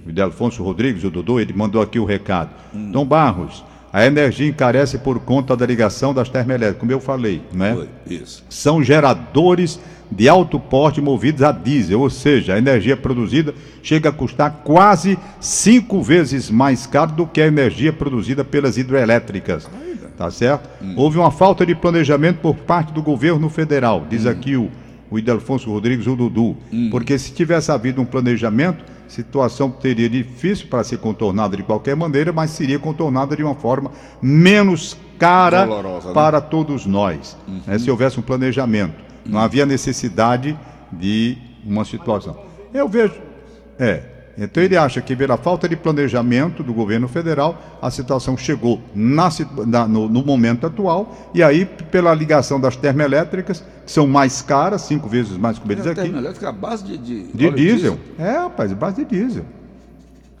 O 0.06 0.12
Delfonso 0.12 0.62
Rodrigues, 0.62 1.04
o 1.04 1.10
Dudu, 1.10 1.40
ele 1.40 1.52
mandou 1.52 1.82
aqui 1.82 1.98
o 1.98 2.04
recado. 2.04 2.50
Dom 2.72 3.04
Barros, 3.04 3.64
a 3.92 4.06
energia 4.06 4.46
encarece 4.48 4.98
por 4.98 5.18
conta 5.20 5.56
da 5.56 5.66
ligação 5.66 6.14
das 6.14 6.28
termoelétricas, 6.28 6.78
como 6.80 6.92
eu 6.92 7.00
falei, 7.00 7.42
né? 7.52 7.74
Foi, 7.74 7.88
Isso. 8.14 8.44
são 8.48 8.82
geradores 8.82 9.80
de 10.10 10.28
alto 10.28 10.58
porte 10.58 11.00
movidos 11.00 11.42
a 11.42 11.52
diesel, 11.52 12.00
ou 12.00 12.10
seja, 12.10 12.54
a 12.54 12.58
energia 12.58 12.96
produzida 12.96 13.54
chega 13.82 14.08
a 14.08 14.12
custar 14.12 14.62
quase 14.64 15.18
cinco 15.40 16.02
vezes 16.02 16.50
mais 16.50 16.86
caro 16.86 17.12
do 17.12 17.26
que 17.26 17.40
a 17.40 17.46
energia 17.46 17.92
produzida 17.92 18.44
pelas 18.44 18.76
hidrelétricas. 18.76 19.68
Tá 20.16 20.30
certo? 20.30 20.68
Houve 20.96 21.18
uma 21.18 21.30
falta 21.30 21.64
de 21.64 21.76
planejamento 21.76 22.38
por 22.40 22.56
parte 22.56 22.92
do 22.92 23.00
governo 23.00 23.48
federal, 23.48 24.04
diz 24.10 24.26
aqui 24.26 24.56
o, 24.56 24.68
o 25.08 25.18
Idelfonso 25.18 25.70
Rodrigues, 25.70 26.08
o 26.08 26.16
Dudu. 26.16 26.56
Porque 26.90 27.16
se 27.18 27.32
tivesse 27.32 27.70
havido 27.70 28.02
um 28.02 28.04
planejamento, 28.04 28.84
a 29.06 29.10
situação 29.10 29.70
teria 29.70 30.08
difícil 30.08 30.66
para 30.68 30.82
ser 30.82 30.98
contornada 30.98 31.56
de 31.56 31.62
qualquer 31.62 31.94
maneira, 31.94 32.32
mas 32.32 32.50
seria 32.50 32.78
contornada 32.80 33.36
de 33.36 33.44
uma 33.44 33.54
forma 33.54 33.92
menos 34.20 34.96
cara 35.18 35.64
Dolorosa, 35.64 36.08
né? 36.08 36.14
para 36.14 36.40
todos 36.40 36.86
nós, 36.86 37.36
né, 37.66 37.78
se 37.78 37.90
houvesse 37.90 38.18
um 38.18 38.22
planejamento. 38.22 39.07
Não 39.28 39.38
havia 39.38 39.66
necessidade 39.66 40.58
de 40.90 41.36
uma 41.64 41.84
situação. 41.84 42.36
Eu 42.72 42.88
vejo. 42.88 43.14
É. 43.78 44.02
Então 44.40 44.62
ele 44.62 44.76
acha 44.76 45.00
que, 45.00 45.16
pela 45.16 45.36
falta 45.36 45.68
de 45.68 45.74
planejamento 45.74 46.62
do 46.62 46.72
governo 46.72 47.08
federal, 47.08 47.60
a 47.82 47.90
situação 47.90 48.36
chegou 48.36 48.80
na 48.94 49.28
na- 49.66 49.88
no, 49.88 50.08
no 50.08 50.24
momento 50.24 50.64
atual, 50.64 51.30
e 51.34 51.42
aí, 51.42 51.64
pela 51.64 52.14
ligação 52.14 52.60
das 52.60 52.76
termoelétricas, 52.76 53.64
que 53.84 53.90
são 53.90 54.06
mais 54.06 54.40
caras, 54.40 54.82
cinco 54.82 55.08
vezes 55.08 55.36
mais 55.36 55.58
como 55.58 55.72
eles 55.72 55.84
aqui, 55.86 56.02
Termoelétrica 56.02 56.48
à 56.50 56.52
base 56.52 56.84
de, 56.84 56.96
de, 56.98 57.22
de 57.32 57.46
óleo 57.48 57.56
diesel. 57.56 57.98
É, 58.16 58.30
rapaz, 58.38 58.72
base 58.72 59.04
de 59.04 59.06
diesel. 59.06 59.44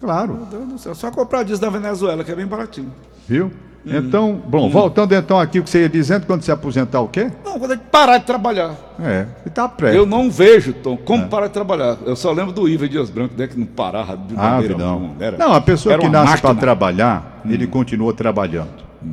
Claro. 0.00 0.34
Meu 0.34 0.46
Deus 0.46 0.68
do 0.68 0.78
céu, 0.78 0.94
Só 0.94 1.10
comprar 1.10 1.42
diesel 1.42 1.68
da 1.70 1.76
Venezuela, 1.76 2.22
que 2.22 2.30
é 2.30 2.36
bem 2.36 2.46
baratinho. 2.46 2.92
Viu? 3.26 3.50
Então, 3.90 4.40
bom, 4.46 4.68
voltando 4.68 5.14
então 5.14 5.38
aqui 5.38 5.58
o 5.58 5.62
que 5.64 5.70
você 5.70 5.82
ia 5.82 5.88
dizendo, 5.88 6.26
quando 6.26 6.42
se 6.42 6.50
aposentar 6.52 7.00
o 7.00 7.08
quê? 7.08 7.30
Não, 7.44 7.58
quando 7.58 7.72
a 7.72 7.74
gente 7.74 7.84
parar 7.90 8.18
de 8.18 8.24
trabalhar. 8.24 8.74
É, 9.00 9.26
e 9.46 9.50
tá 9.50 9.68
pré. 9.68 9.96
Eu 9.96 10.04
não 10.04 10.30
vejo, 10.30 10.72
Tom, 10.74 10.96
como 10.96 11.24
É. 11.24 11.26
parar 11.26 11.46
de 11.46 11.52
trabalhar. 11.52 11.96
Eu 12.04 12.14
só 12.16 12.30
lembro 12.32 12.52
do 12.52 12.68
Ivo 12.68 12.88
Dias 12.88 13.08
Branco, 13.10 13.34
né, 13.36 13.46
que 13.46 13.58
não 13.58 13.66
parava 13.66 14.16
de 14.16 14.34
Ah, 14.36 14.50
maneira 14.50 14.76
não. 14.76 14.88
alguma. 14.94 15.14
Era- 15.20 15.38
Não, 15.38 15.52
a 15.52 15.60
pessoa 15.60 15.96
que 15.98 16.08
nasce 16.08 16.24
para 16.40 16.50
máquina. 16.50 16.52
Hum. 16.52 16.56
trabalhar, 16.56 17.42
ele 17.48 17.66
continua 17.66 18.12
trabalhando, 18.12 18.68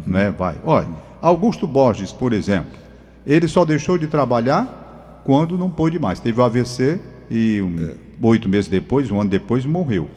né? 0.06 0.34
Vai. 0.38 0.56
Olha, 0.66 0.88
Augusto 1.22 1.66
Borges, 1.68 2.12
por 2.12 2.34
exemplo, 2.34 2.72
ele 3.26 3.48
só 3.48 3.64
deixou 3.66 3.98
de 3.98 4.08
trabalhar 4.08 5.22
quando 5.24 5.58
não 5.58 5.70
pôde 5.70 5.98
mais. 6.00 6.20
Teve 6.20 6.40
o 6.40 6.44
AVC 6.44 7.00
e 7.32 7.62
um, 7.62 7.92
oito 8.28 8.48
meses 8.50 8.68
depois, 8.70 9.10
um 9.10 9.20
ano 9.22 9.30
depois, 9.30 9.66
morreu. 9.66 10.08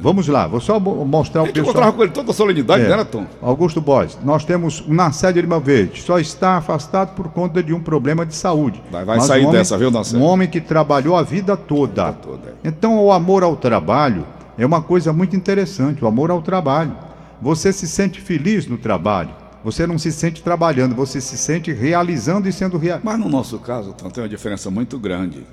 Vamos 0.00 0.28
lá, 0.28 0.46
vou 0.46 0.60
só 0.60 0.78
mo- 0.78 1.04
mostrar 1.04 1.40
A 1.40 1.44
o 1.44 1.46
pessoal. 1.48 1.64
encontrava 1.64 1.92
com 1.92 2.02
ele 2.04 2.12
toda 2.12 2.30
a 2.30 2.34
solenidade, 2.34 2.84
É. 2.84 2.96
né, 2.96 3.04
Tom? 3.04 3.26
Augusto 3.42 3.80
Borges, 3.80 4.16
nós 4.24 4.44
temos 4.44 4.84
na 4.86 5.10
sede 5.10 5.42
de 5.42 5.48
Verde, 5.60 6.00
só 6.02 6.18
está 6.18 6.56
afastado 6.58 7.14
por 7.14 7.28
conta 7.28 7.62
de 7.62 7.72
um 7.74 7.80
problema 7.80 8.24
de 8.24 8.34
saúde. 8.34 8.80
Vai- 8.90 9.04
vai 9.04 9.20
sair 9.20 9.40
um 9.44 9.48
homem- 9.48 9.58
dessa, 9.58 9.76
viu, 9.76 9.90
Narcélio? 9.90 10.24
Um 10.24 10.28
homem 10.28 10.48
que 10.48 10.60
trabalhou 10.60 11.16
a 11.16 11.22
vida 11.22 11.56
toda. 11.56 12.12
toda, 12.12 12.50
é. 12.62 12.68
Então, 12.68 12.98
o 13.04 13.10
amor 13.10 13.42
ao 13.42 13.56
trabalho 13.56 14.24
é 14.56 14.64
uma 14.64 14.80
coisa 14.80 15.12
muito 15.12 15.34
interessante, 15.34 16.04
o 16.04 16.06
amor 16.06 16.30
ao 16.30 16.40
trabalho. 16.40 16.94
Você 17.42 17.72
se 17.72 17.88
sente 17.88 18.20
feliz 18.20 18.66
no 18.66 18.78
trabalho. 18.78 19.30
Você 19.64 19.86
não 19.86 19.98
se 19.98 20.12
sente 20.12 20.42
trabalhando, 20.42 20.94
você 20.94 21.20
se 21.20 21.36
sente 21.38 21.72
realizando 21.72 22.48
e 22.48 22.52
sendo 22.52 22.76
realizado. 22.78 23.04
Mas 23.04 23.18
no 23.18 23.28
nosso 23.28 23.58
caso, 23.58 23.92
Tom, 23.94 24.08
tem 24.10 24.22
uma 24.22 24.28
diferença 24.28 24.70
muito 24.70 24.98
grande. 24.98 25.44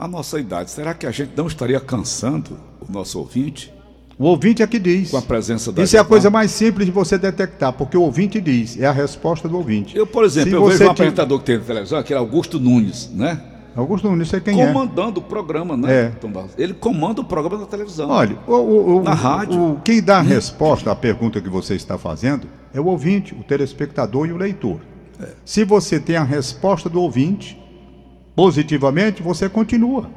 A 0.00 0.08
nossa 0.08 0.40
idade, 0.40 0.70
será 0.70 0.94
que 0.94 1.06
a 1.06 1.10
gente 1.10 1.32
não 1.36 1.46
estaria 1.46 1.78
cansando 1.78 2.56
o 2.80 2.90
nosso 2.90 3.18
ouvinte 3.18 3.70
O 4.18 4.24
ouvinte 4.24 4.62
é 4.62 4.66
que 4.66 4.78
diz. 4.78 5.10
com 5.10 5.18
a 5.18 5.22
presença 5.22 5.70
da 5.70 5.82
Isso 5.82 5.94
é 5.94 6.00
a 6.00 6.04
coisa 6.04 6.30
mais 6.30 6.50
simples 6.52 6.86
de 6.86 6.90
você 6.92 7.18
detectar, 7.18 7.70
porque 7.74 7.98
o 7.98 8.00
ouvinte 8.02 8.40
diz, 8.40 8.80
é 8.80 8.86
a 8.86 8.92
resposta 8.92 9.46
do 9.46 9.58
ouvinte. 9.58 9.94
Eu, 9.94 10.06
por 10.06 10.24
exemplo, 10.24 10.48
Se 10.50 10.56
eu 10.56 10.64
vejo 10.64 10.76
um 10.76 10.86
te- 10.86 10.90
apresentador 10.90 11.38
que 11.40 11.44
tem 11.44 11.58
na 11.58 11.64
televisão, 11.64 11.98
aquele 11.98 12.18
Augusto 12.18 12.58
Nunes, 12.58 13.10
né? 13.12 13.42
Augusto 13.76 14.08
Nunes, 14.08 14.28
sei 14.28 14.40
quem 14.40 14.60
é. 14.62 14.66
Comandando 14.72 15.20
o 15.20 15.22
programa, 15.22 15.76
né, 15.76 15.92
É. 15.92 16.12
Ele 16.56 16.72
comanda 16.72 17.20
o 17.20 17.24
programa 17.24 17.58
da 17.58 17.66
televisão. 17.66 18.08
Olha, 18.08 18.38
o, 18.46 18.52
o- 18.54 18.96
o- 19.00 19.02
Na 19.02 19.12
rádio. 19.12 19.60
o- 19.74 19.80
quem 19.84 20.02
dá 20.02 20.18
a 20.20 20.22
resposta 20.22 20.90
à 20.90 20.96
pergunta 20.96 21.42
que 21.42 21.48
você 21.50 21.74
está 21.74 21.98
fazendo 21.98 22.48
é 22.72 22.80
o 22.80 22.86
ouvinte, 22.86 23.34
o 23.38 23.44
telespectador 23.44 24.26
e 24.26 24.32
o 24.32 24.38
leitor. 24.38 24.80
É. 25.22 25.28
Se 25.44 25.62
você 25.62 26.00
tem 26.00 26.16
a 26.16 26.24
resposta 26.24 26.88
do 26.88 27.02
ouvinte 27.02 27.59
positivamente, 28.40 29.22
você 29.22 29.50
continua. 29.50 30.08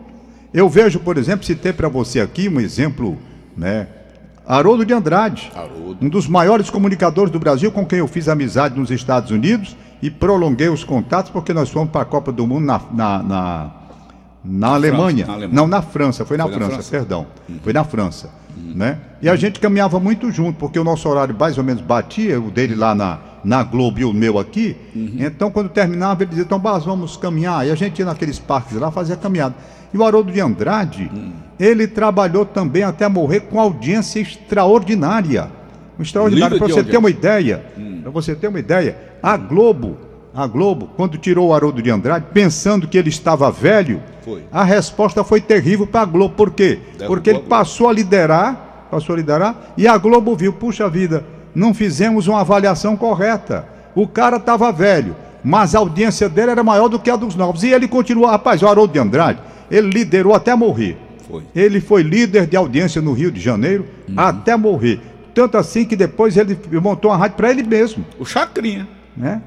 Eu 0.54 0.70
vejo, 0.70 0.98
por 0.98 1.18
exemplo, 1.18 1.46
citei 1.46 1.74
para 1.74 1.90
você 1.90 2.22
aqui 2.22 2.48
um 2.48 2.58
exemplo, 2.58 3.18
né? 3.58 3.86
Haroldo 4.48 4.86
de 4.86 4.94
Andrade, 4.94 5.52
Haroldo. 5.54 5.98
um 6.02 6.08
dos 6.08 6.26
maiores 6.26 6.70
comunicadores 6.70 7.30
do 7.34 7.38
Brasil, 7.38 7.70
com 7.70 7.86
quem 7.86 8.00
eu 8.00 8.08
fiz 8.08 8.30
amizade 8.30 8.80
nos 8.80 8.90
Estados 8.92 9.30
Unidos 9.30 9.76
e 10.02 10.10
prolonguei 10.10 10.70
os 10.70 10.86
contatos 10.86 11.32
porque 11.32 11.54
nós 11.54 11.70
fomos 11.70 11.90
para 11.92 12.04
a 12.04 12.06
Copa 12.06 12.32
do 12.32 12.48
Mundo 12.48 12.66
na, 12.66 12.82
na, 12.94 13.24
na, 13.24 13.72
na 14.42 14.68
Alemanha. 14.70 15.26
na 15.28 15.34
Alemanha. 15.34 15.54
Não, 15.54 15.68
na 15.68 15.82
França, 15.82 16.24
foi 16.24 16.38
na, 16.38 16.46
Foi 16.46 16.54
na 16.54 16.58
França, 16.60 16.74
França? 16.76 16.92
perdão. 16.92 17.28
Foi 17.62 17.74
na 17.74 17.84
França. 17.84 18.30
né? 18.56 19.00
E 19.22 19.28
a 19.28 19.36
gente 19.36 19.60
caminhava 19.60 20.00
muito 20.00 20.32
junto, 20.32 20.58
porque 20.58 20.80
o 20.80 20.84
nosso 20.86 21.10
horário 21.10 21.36
mais 21.38 21.58
ou 21.58 21.64
menos 21.66 21.82
batia, 21.82 22.40
o 22.40 22.50
dele 22.50 22.74
lá 22.74 22.96
na, 22.96 23.20
na 23.44 23.64
Globo 23.64 24.00
e 24.00 24.06
o 24.06 24.14
meu 24.14 24.40
aqui. 24.40 24.76
Então, 24.96 25.52
quando 25.52 25.70
terminava, 25.70 26.24
ele 26.24 26.30
dizia, 26.30 26.46
então, 26.46 26.60
Bas, 26.60 26.86
vamos 26.86 27.18
caminhar. 27.18 27.68
E 27.68 27.72
a 27.72 27.76
gente 27.76 28.00
ia 28.00 28.06
naqueles 28.06 28.40
parques 28.40 28.78
lá, 28.78 28.90
fazia 28.92 29.16
caminhada. 29.16 29.56
E 29.94 29.98
o 29.98 30.04
Haroldo 30.04 30.32
de 30.32 30.42
Andrade, 30.42 31.12
ele 31.60 31.88
trabalhou 31.88 32.46
também 32.46 32.84
até 32.84 33.08
morrer 33.08 33.42
com 33.42 33.60
audiência 33.60 34.20
extraordinária. 34.20 35.52
Extraordinária. 36.00 36.58
Para 36.58 36.68
você 36.68 36.84
ter 36.84 36.98
uma 36.98 37.10
ideia, 37.10 37.64
para 38.02 38.12
você 38.12 38.36
ter 38.36 38.48
uma 38.48 38.60
ideia, 38.60 38.98
a 39.22 39.38
Globo, 39.38 39.98
a 40.34 40.48
Globo, 40.48 40.90
quando 40.98 41.18
tirou 41.18 41.50
o 41.50 41.54
Haroldo 41.54 41.82
de 41.82 41.92
Andrade, 41.92 42.26
pensando 42.34 42.88
que 42.88 42.98
ele 42.98 43.10
estava 43.10 43.52
velho, 43.52 44.02
Foi. 44.26 44.44
a 44.52 44.64
resposta 44.64 45.24
foi 45.24 45.40
terrível 45.40 45.86
para 45.86 46.02
a 46.02 46.06
Globo. 46.06 46.34
Por 46.34 46.52
quê? 46.52 46.80
Porque 47.06 47.30
a 47.30 47.34
ele 47.34 47.44
passou 47.44 47.88
a 47.88 47.94
liderar, 47.94 48.88
passou 48.90 49.14
a 49.14 49.18
liderar, 49.18 49.74
e 49.78 49.88
a 49.88 49.96
Globo 49.98 50.36
viu, 50.36 50.52
puxa 50.52 50.90
vida, 50.90 51.24
não 51.56 51.74
fizemos 51.74 52.28
uma 52.28 52.42
avaliação 52.42 52.96
correta. 52.96 53.68
O 53.96 54.08
cara 54.08 54.38
estava 54.38 54.72
velho, 54.72 55.16
mas 55.44 55.76
a 55.76 55.80
audiência 55.80 56.28
dele 56.28 56.52
era 56.52 56.64
maior 56.64 56.88
do 56.88 57.00
que 57.00 57.10
a 57.10 57.16
dos 57.16 57.36
novos. 57.36 57.64
E 57.64 57.70
ele 57.70 57.88
continuou, 57.88 58.28
rapaz, 58.28 58.62
o 58.62 58.68
Haroldo 58.68 58.94
de 58.94 59.00
Andrade, 59.00 59.40
ele 59.70 59.90
liderou 59.90 60.34
até 60.34 60.56
morrer. 60.56 60.98
Foi. 61.28 61.44
Ele 61.56 61.80
foi 61.80 62.04
líder 62.04 62.48
de 62.48 62.58
audiência 62.58 63.02
no 63.02 63.14
Rio 63.14 63.32
de 63.32 63.40
Janeiro 63.40 63.86
até 64.16 64.56
morrer. 64.56 65.00
Tanto 65.34 65.58
assim 65.58 65.86
que 65.86 65.96
depois 65.96 66.38
ele 66.38 66.58
montou 66.82 67.10
uma 67.12 67.18
rádio 67.18 67.38
para 67.38 67.50
ele 67.50 67.64
mesmo, 67.64 68.06
O 68.20 68.26
Chacrinha, 68.26 68.88
né? 69.18 69.42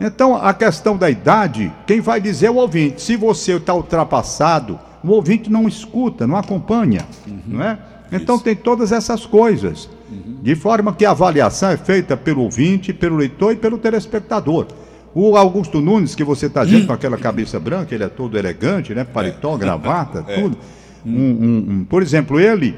Então, 0.00 0.36
a 0.36 0.52
questão 0.52 0.96
da 0.96 1.08
idade, 1.08 1.72
quem 1.86 2.00
vai 2.00 2.20
dizer 2.20 2.46
é 2.46 2.50
o 2.50 2.56
ouvinte. 2.56 3.00
Se 3.00 3.16
você 3.16 3.52
está 3.52 3.72
ultrapassado, 3.72 4.78
o 5.02 5.10
ouvinte 5.10 5.50
não 5.50 5.66
escuta, 5.66 6.26
não 6.26 6.36
acompanha, 6.36 7.06
não 7.46 7.62
é? 7.62 7.78
Então, 8.12 8.38
tem 8.38 8.54
todas 8.54 8.92
essas 8.92 9.24
coisas. 9.24 9.88
De 10.46 10.54
forma 10.54 10.94
que 10.94 11.04
a 11.04 11.10
avaliação 11.10 11.70
é 11.70 11.76
feita 11.76 12.16
pelo 12.16 12.42
ouvinte, 12.42 12.92
pelo 12.92 13.16
leitor 13.16 13.52
e 13.52 13.56
pelo 13.56 13.76
telespectador. 13.78 14.68
O 15.12 15.36
Augusto 15.36 15.80
Nunes, 15.80 16.14
que 16.14 16.22
você 16.22 16.46
está 16.46 16.62
vendo 16.62 16.86
com 16.86 16.92
aquela 16.92 17.16
cabeça 17.18 17.58
branca, 17.58 17.92
ele 17.92 18.04
é 18.04 18.08
todo 18.08 18.38
elegante, 18.38 18.94
né? 18.94 19.02
Paletó, 19.02 19.56
gravata, 19.56 20.22
tudo. 20.40 20.56
Um- 21.04 21.10
um- 21.10 21.66
um- 21.80 21.84
por 21.84 22.00
exemplo, 22.00 22.38
ele, 22.38 22.76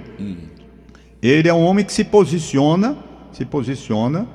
ele 1.23 1.47
é 1.47 1.53
um 1.53 1.63
homem 1.63 1.85
que 1.85 1.93
se 1.93 2.05
posiciona, 2.05 2.97
se 3.33 3.45
posiciona 3.45 4.27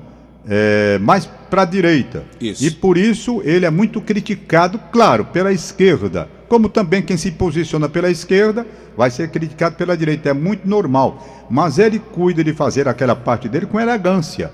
é, 0.48 0.98
mais 0.98 1.26
para 1.50 1.62
a 1.62 1.64
direita. 1.64 2.24
Isso. 2.40 2.64
E 2.64 2.70
por 2.70 2.96
isso 2.96 3.40
ele 3.44 3.66
é 3.66 3.70
muito 3.70 4.00
criticado, 4.00 4.78
claro, 4.90 5.24
pela 5.26 5.52
esquerda. 5.52 6.28
Como 6.48 6.68
também 6.68 7.02
quem 7.02 7.16
se 7.16 7.32
posiciona 7.32 7.88
pela 7.88 8.10
esquerda 8.10 8.66
vai 8.96 9.10
ser 9.10 9.28
criticado 9.30 9.76
pela 9.76 9.96
direita. 9.96 10.30
É 10.30 10.32
muito 10.32 10.68
normal. 10.68 11.46
Mas 11.50 11.78
ele 11.78 11.98
cuida 11.98 12.44
de 12.44 12.52
fazer 12.52 12.88
aquela 12.88 13.16
parte 13.16 13.48
dele 13.48 13.66
com 13.66 13.80
elegância. 13.80 14.52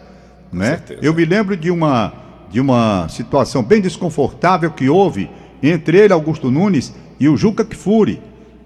Né? 0.53 0.69
certeza. 0.69 1.01
Eu 1.03 1.15
me 1.15 1.25
lembro 1.25 1.57
de 1.57 1.71
uma, 1.71 2.13
de 2.51 2.61
uma 2.61 3.09
situação 3.09 3.63
bem 3.63 3.81
desconfortável 3.81 4.71
que 4.71 4.89
houve 4.89 5.31
entre 5.63 5.99
ele, 5.99 6.13
Augusto 6.13 6.51
Nunes, 6.51 6.93
e 7.19 7.29
o 7.29 7.37
Juca 7.37 7.65
Kfouri. 7.65 8.21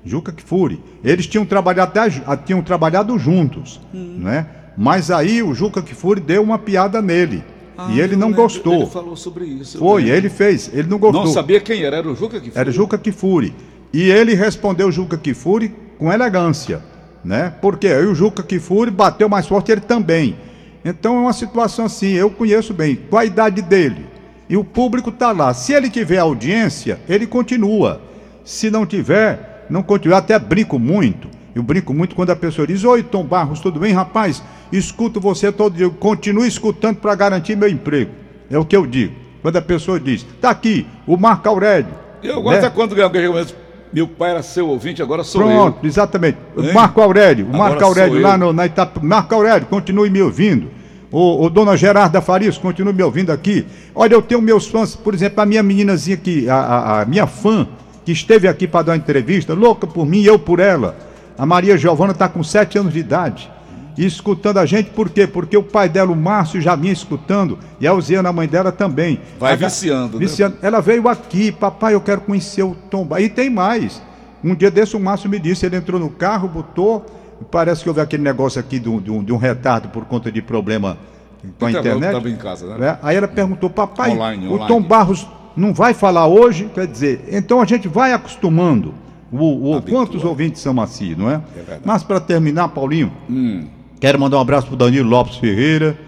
Juca 0.04 0.32
Kfouri. 0.32 0.80
Eles 1.02 1.26
tinham 1.26 1.44
trabalhado, 1.44 1.98
até, 1.98 2.36
tinham 2.44 2.62
trabalhado 2.62 3.18
juntos, 3.18 3.80
né? 3.92 4.46
Mas 4.76 5.10
aí 5.10 5.42
o 5.42 5.54
Juca 5.54 5.80
Kfouri 5.82 6.20
deu 6.20 6.42
uma 6.42 6.58
piada 6.58 7.00
nele. 7.00 7.44
e 7.90 8.00
ele 8.00 8.16
não 8.16 8.32
gostou. 8.32 8.72
Ah, 8.72 8.76
Ele 8.82 8.86
falou 8.90 9.16
sobre 9.16 9.44
isso. 9.44 9.78
Foi, 9.78 10.02
lembro. 10.02 10.16
ele 10.16 10.28
fez, 10.28 10.70
ele 10.72 10.88
não 10.88 10.98
gostou. 10.98 11.24
Não 11.24 11.32
sabia 11.32 11.60
quem 11.60 11.82
era, 11.82 11.96
era 11.96 12.08
o 12.08 12.14
Juca 12.14 12.40
que 12.40 12.50
Era 12.54 12.70
Juca 12.70 12.96
Kifuri. 12.98 13.54
E 13.92 14.10
ele 14.10 14.34
respondeu 14.34 14.90
Juca 14.90 15.16
Kifuri 15.16 15.74
com 15.98 16.12
elegância, 16.12 16.82
né? 17.24 17.52
Porque 17.60 17.86
aí 17.86 18.06
o 18.06 18.14
Juca 18.14 18.42
Kifuri 18.42 18.90
bateu 18.90 19.28
mais 19.28 19.46
forte 19.46 19.70
ele 19.72 19.80
também. 19.80 20.36
Então 20.84 21.16
é 21.16 21.20
uma 21.20 21.32
situação 21.32 21.86
assim, 21.86 22.12
eu 22.12 22.30
conheço 22.30 22.74
bem, 22.74 22.96
com 22.96 23.16
a 23.16 23.24
idade 23.24 23.62
dele. 23.62 24.06
E 24.48 24.56
o 24.56 24.64
público 24.64 25.08
está 25.10 25.32
lá. 25.32 25.54
Se 25.54 25.72
ele 25.72 25.88
tiver 25.88 26.18
audiência, 26.18 27.00
ele 27.08 27.26
continua. 27.26 28.00
Se 28.44 28.70
não 28.70 28.84
tiver, 28.84 29.66
não 29.70 29.82
continua. 29.82 30.14
Eu 30.16 30.18
até 30.18 30.38
brinco 30.38 30.78
muito. 30.78 31.28
Eu 31.54 31.62
brinco 31.62 31.94
muito 31.94 32.14
quando 32.16 32.30
a 32.30 32.36
pessoa 32.36 32.66
diz: 32.66 32.84
Oi, 32.84 33.02
Tom 33.02 33.24
Barros, 33.24 33.60
tudo 33.60 33.78
bem, 33.80 33.92
rapaz? 33.92 34.42
Escuto 34.72 35.20
você 35.20 35.52
todo 35.52 35.76
dia. 35.76 35.86
Eu 35.86 35.90
continuo 35.92 36.44
escutando 36.44 36.96
para 36.96 37.14
garantir 37.14 37.56
meu 37.56 37.68
emprego. 37.68 38.10
É 38.50 38.58
o 38.58 38.64
que 38.64 38.76
eu 38.76 38.86
digo. 38.86 39.14
Quando 39.40 39.56
a 39.56 39.62
pessoa 39.62 40.00
diz: 40.00 40.26
Tá 40.40 40.50
aqui, 40.50 40.86
o 41.06 41.16
Marco 41.16 41.48
Aurélio. 41.48 41.90
Eu 42.22 42.42
gosto 42.42 42.60
né? 42.62 42.66
é 42.66 42.70
quando 42.70 43.00
alguém 43.00 43.20
chega 43.22 43.32
mesmo, 43.34 43.56
meu 43.92 44.08
pai 44.08 44.30
era 44.30 44.42
seu 44.42 44.66
ouvinte, 44.68 45.00
agora 45.02 45.22
sou 45.22 45.42
Pronto, 45.42 45.86
exatamente. 45.86 46.38
O 46.56 46.62
Hein? 46.62 46.72
Marco 46.72 47.00
Aurélio, 47.00 47.46
o 47.46 47.56
Marco 47.56 47.84
Aurélio 47.84 48.20
lá 48.20 48.32
eu. 48.32 48.38
no, 48.38 48.52
na 48.52 48.66
Itap... 48.66 48.98
Marco 49.04 49.34
Aurélio, 49.34 49.66
continue 49.66 50.08
me 50.10 50.20
ouvindo. 50.22 50.68
O, 51.12 51.44
o 51.44 51.50
dona 51.50 51.76
Gerarda 51.76 52.20
Farias, 52.20 52.58
continue 52.58 52.92
me 52.92 53.02
ouvindo 53.02 53.30
aqui. 53.30 53.64
Olha, 53.94 54.14
eu 54.14 54.22
tenho 54.22 54.42
meus 54.42 54.66
fãs, 54.66 54.96
por 54.96 55.14
exemplo, 55.14 55.40
a 55.40 55.46
minha 55.46 55.62
meninazinha 55.62 56.16
aqui, 56.16 56.48
a, 56.48 56.56
a- 56.56 57.00
a 57.02 57.04
minha 57.04 57.26
fã, 57.26 57.68
que 58.04 58.10
esteve 58.10 58.48
aqui 58.48 58.66
para 58.66 58.86
dar 58.86 58.92
uma 58.92 58.98
entrevista, 58.98 59.54
louca 59.54 59.86
por 59.86 60.04
mim, 60.06 60.22
eu 60.24 60.38
por 60.38 60.58
ela. 60.58 60.96
A 61.36 61.44
Maria 61.46 61.76
Giovana 61.76 62.12
está 62.12 62.28
com 62.28 62.42
sete 62.42 62.78
anos 62.78 62.92
de 62.92 63.00
idade. 63.00 63.50
E 63.96 64.04
escutando 64.04 64.58
a 64.58 64.66
gente, 64.66 64.90
por 64.90 65.08
quê? 65.08 65.24
Porque 65.26 65.56
o 65.56 65.62
pai 65.62 65.88
dela, 65.88 66.10
o 66.10 66.16
Márcio, 66.16 66.60
já 66.60 66.74
vinha 66.74 66.92
escutando, 66.92 67.58
e 67.80 67.86
a 67.86 67.92
Elziana, 67.92 68.28
a 68.28 68.32
mãe 68.32 68.48
dela, 68.48 68.72
também. 68.72 69.20
Vai 69.38 69.52
A- 69.52 69.56
viciando, 69.56 70.18
né? 70.18 70.26
Viciando. 70.26 70.56
Ela 70.62 70.80
veio 70.80 71.08
aqui, 71.08 71.52
papai, 71.52 71.94
eu 71.94 72.00
quero 72.00 72.20
conhecer 72.22 72.64
o 72.64 72.74
Tom 72.90 73.04
Barros. 73.04 73.26
E 73.26 73.28
tem 73.28 73.48
mais. 73.48 74.02
Um 74.42 74.54
dia 74.54 74.70
desse 74.70 74.96
o 74.96 75.00
Márcio 75.00 75.30
me 75.30 75.38
disse, 75.38 75.64
ele 75.64 75.76
entrou 75.76 76.00
no 76.00 76.10
carro, 76.10 76.48
botou, 76.48 77.06
parece 77.52 77.82
que 77.84 77.88
houve 77.88 78.00
aquele 78.00 78.22
negócio 78.22 78.58
aqui 78.60 78.80
de 78.80 78.88
um, 78.88 79.00
de 79.00 79.10
um- 79.12 79.22
de 79.22 79.32
um 79.32 79.36
retardo 79.36 79.88
por 79.88 80.04
conta 80.06 80.30
de 80.30 80.42
problema 80.42 80.98
com 81.58 81.66
a 81.66 81.70
Tava- 81.70 81.80
internet. 81.80 82.12
tava 82.12 82.28
em 82.30 82.36
casa, 82.36 82.66
né? 82.66 82.78
né? 82.78 82.98
Aí 83.00 83.16
ela 83.16 83.28
perguntou, 83.28 83.70
papai, 83.70 84.10
Online, 84.10 84.48
o 84.48 84.52
online. 84.54 84.68
Tom 84.68 84.82
Barros 84.82 85.26
não 85.56 85.72
vai 85.72 85.94
falar 85.94 86.26
hoje? 86.26 86.68
Quer 86.74 86.86
dizer, 86.88 87.28
então 87.30 87.60
a 87.60 87.64
gente 87.64 87.86
vai 87.86 88.12
acostumando. 88.12 88.92
O, 89.32 89.76
o, 89.76 89.82
quantos 89.82 90.22
ouvintes 90.24 90.60
são 90.62 90.80
assim, 90.80 91.14
não 91.14 91.30
é? 91.30 91.40
verdade. 91.54 91.80
Mas 91.84 92.02
para 92.02 92.20
terminar, 92.20 92.68
Paulinho, 92.68 93.12
Hum, 93.28 93.66
Quero 94.00 94.18
mandar 94.20 94.36
um 94.36 94.40
abraço 94.40 94.66
pro 94.66 94.76
Danilo 94.76 95.08
Lopes 95.08 95.36
Ferreira, 95.36 95.98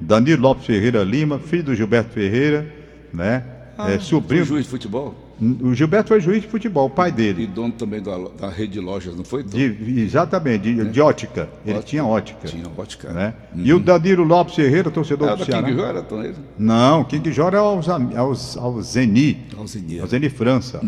Danilo 0.00 0.42
Lopes 0.42 0.66
Ferreira 0.66 1.02
Lima, 1.02 1.38
filho 1.38 1.64
do 1.64 1.74
Gilberto 1.74 2.10
Ferreira, 2.10 2.70
né? 3.12 3.42
é, 3.78 3.82
foi 3.92 4.00
sobrinho. 4.00 4.44
juiz 4.44 4.64
de 4.64 4.70
futebol 4.70 5.14
O 5.38 5.74
Gilberto 5.74 6.08
foi 6.08 6.20
juiz 6.20 6.40
de 6.42 6.48
futebol, 6.48 6.86
o 6.86 6.90
pai 6.90 7.10
e 7.10 7.12
dele. 7.12 7.46
dono 7.46 7.72
também 7.72 8.00
da, 8.00 8.16
da 8.40 8.48
rede 8.48 8.72
de 8.74 8.80
lojas, 8.80 9.14
não 9.14 9.24
foi? 9.24 9.42
De- 9.42 10.00
exatamente, 10.00 10.62
de, 10.74 10.84
de 10.86 11.00
ótica. 11.00 11.48
Ele 11.64 11.74
Ótica. 11.76 11.90
tinha 11.90 12.04
ótica. 12.04 12.48
Tinha 12.48 12.64
ótica. 12.76 13.12
Né? 13.12 13.34
E 13.54 13.72
o 13.72 13.78
Danilo 13.78 14.24
Lopes 14.24 14.54
Ferreira, 14.54 14.90
torcedor 14.90 15.28
Era 15.28 15.36
do 15.36 15.44
Ceará. 15.44 15.68
King 15.68 15.80
era 15.80 16.02
Tom, 16.02 16.22
ele? 16.22 16.34
Não, 16.58 17.04
King 17.04 17.30
Jora 17.32 17.58
é 17.58 17.60
aos, 17.60 17.88
am- 17.88 18.16
aos, 18.16 18.56
ao 18.56 18.80
Zeni. 18.80 19.38
Ao 20.00 20.06
Zeni 20.06 20.28
França. 20.30 20.80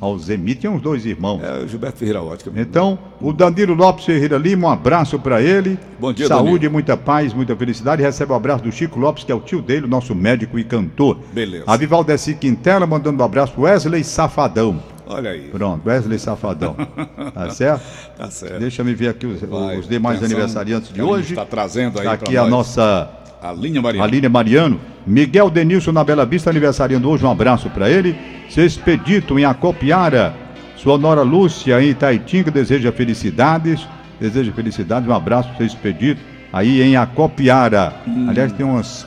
Ao 0.00 0.18
Zemi 0.18 0.54
tinha 0.54 0.70
uns 0.70 0.82
dois 0.82 1.06
irmãos. 1.06 1.42
É, 1.42 1.64
o 1.64 1.68
Gilberto 1.68 1.98
Ferreira 1.98 2.22
Ótica. 2.22 2.52
Então, 2.56 2.98
o 3.20 3.32
Danilo 3.32 3.74
Lopes 3.74 4.04
Ferreira 4.04 4.36
Lima, 4.36 4.68
um 4.68 4.70
abraço 4.70 5.18
para 5.18 5.40
ele. 5.40 5.78
Bom 5.98 6.12
dia, 6.12 6.26
Saúde, 6.28 6.52
Danilo. 6.52 6.72
muita 6.72 6.96
paz, 6.96 7.32
muita 7.32 7.56
felicidade. 7.56 8.02
Recebe 8.02 8.32
o 8.32 8.34
abraço 8.34 8.62
do 8.64 8.70
Chico 8.70 8.98
Lopes, 9.00 9.24
que 9.24 9.32
é 9.32 9.34
o 9.34 9.40
tio 9.40 9.62
dele, 9.62 9.86
o 9.86 9.88
nosso 9.88 10.14
médico 10.14 10.58
e 10.58 10.64
cantor. 10.64 11.18
Beleza. 11.32 11.64
A 11.66 11.76
Vivaldeci 11.76 12.34
Quintela 12.34 12.86
mandando 12.86 13.22
um 13.22 13.24
abraço 13.24 13.54
pro 13.54 13.66
Wesley 13.94 14.04
Safadão. 14.04 14.82
Olha 15.06 15.30
aí. 15.30 15.48
Pronto, 15.50 15.86
Wesley 15.86 16.18
Safadão. 16.18 16.76
Tá 17.32 17.50
certo? 17.50 17.82
Tá 18.16 18.30
certo. 18.30 18.60
Deixa 18.60 18.82
eu 18.82 18.96
ver 18.96 19.08
aqui 19.08 19.26
os, 19.26 19.40
Vai, 19.40 19.78
os 19.78 19.88
demais 19.88 20.18
atenção, 20.18 20.36
aniversariantes 20.36 20.92
de 20.92 21.02
hoje. 21.02 21.32
Está 21.32 21.44
trazendo 21.44 21.98
aí 21.98 22.04
Tá 22.04 22.12
aqui 22.12 22.36
a 22.36 22.42
nós. 22.42 22.50
nossa 22.50 23.10
A 23.42 23.52
linha 23.52 23.82
Maria. 23.82 24.02
Aline 24.02 24.28
Mariano. 24.28 24.80
Miguel 25.06 25.50
Denilson 25.50 25.92
na 25.92 26.04
Bela 26.04 26.24
Vista, 26.24 26.50
aniversariando 26.50 27.08
hoje. 27.08 27.24
Um 27.24 27.30
abraço 27.30 27.68
para 27.70 27.90
ele. 27.90 28.16
Seu 28.48 28.64
Expedito 28.64 29.38
em 29.38 29.44
Acopiara. 29.44 30.34
Sua 30.76 30.96
Nora 30.96 31.22
Lúcia 31.22 31.80
em 31.82 31.90
Itaitinga 31.90 32.50
deseja 32.50 32.92
felicidades. 32.92 33.86
Deseja 34.20 34.52
felicidades. 34.52 35.08
Um 35.08 35.14
abraço 35.14 35.48
para 35.48 35.58
seu 35.58 35.66
Expedito. 35.66 36.20
Aí 36.52 36.82
em 36.82 36.96
Acopiara. 36.96 37.92
Hum. 38.06 38.26
Aliás, 38.28 38.52
tem 38.52 38.64
umas, 38.64 39.06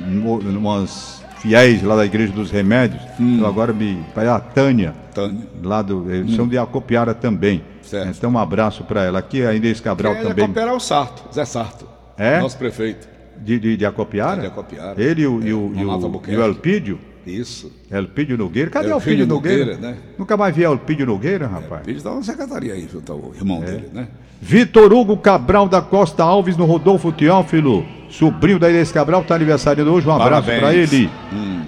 umas 0.00 1.17
fiéis 1.40 1.82
lá 1.82 1.96
da 1.96 2.04
Igreja 2.04 2.32
dos 2.32 2.50
Remédios. 2.50 3.02
Hum. 3.18 3.40
Eu 3.40 3.46
agora 3.46 3.72
me. 3.72 4.04
A 4.14 4.40
Tânia. 4.40 4.94
Tânia. 5.14 5.46
Lá 5.62 5.82
do, 5.82 6.10
eles 6.10 6.34
são 6.36 6.46
de 6.46 6.58
Acopiara 6.58 7.14
também. 7.14 7.62
Certo. 7.82 8.16
Então, 8.16 8.30
um 8.30 8.38
abraço 8.38 8.84
para 8.84 9.04
ela. 9.04 9.18
Aqui 9.18 9.44
a 9.44 9.54
Inês 9.54 9.80
Cabral 9.80 10.12
Quem 10.12 10.22
é 10.22 10.28
também. 10.28 10.44
Acopiara 10.44 10.70
é 10.70 10.74
o 10.74 10.80
Sarto, 10.80 11.22
Zé 11.32 11.44
Sarto. 11.44 11.86
É? 12.16 12.40
Nosso 12.40 12.58
prefeito. 12.58 13.08
De, 13.38 13.58
de, 13.58 13.76
de 13.76 13.86
Acopiara? 13.86 14.38
É 14.38 14.40
de 14.42 14.46
Acopiara. 14.48 15.00
Ele 15.02 15.22
e 15.22 15.26
o, 15.26 15.40
e 15.40 15.54
o, 15.54 15.72
É, 15.74 15.80
e 15.80 15.84
o, 15.84 16.22
e 16.28 16.36
o 16.36 16.42
Elpídio? 16.42 16.98
Isso. 17.30 17.70
Elpídio 17.90 18.36
Nogueira? 18.38 18.70
Cadê 18.70 18.88
o 18.88 18.92
Elpídio 18.92 19.10
Elpídio 19.22 19.26
Nogueira? 19.26 19.64
Nogueira, 19.74 19.92
né? 19.92 19.98
Nunca 20.18 20.36
mais 20.36 20.54
vi 20.54 20.62
Elpídio 20.62 21.06
Nogueira, 21.06 21.46
rapaz. 21.46 21.86
Ele 21.86 21.98
estava 21.98 22.16
na 22.16 22.22
secretaria 22.22 22.72
aí, 22.72 22.88
ao 23.08 23.32
É. 23.34 23.36
irmão 23.36 23.60
dele, 23.60 23.88
né? 23.92 24.08
Vitor 24.40 24.92
Hugo 24.92 25.16
Cabral 25.16 25.68
da 25.68 25.80
Costa 25.82 26.22
Alves 26.22 26.56
no 26.56 26.64
Rodolfo 26.64 27.10
Teófilo, 27.12 27.84
sobrinho 28.08 28.58
da 28.58 28.70
Inês 28.70 28.92
Cabral, 28.92 29.22
está 29.22 29.34
aniversariando 29.34 29.92
hoje. 29.92 30.06
Um 30.08 30.12
abraço 30.12 30.46
para 30.46 30.72
ele. 30.74 31.10
Hum. 31.32 31.62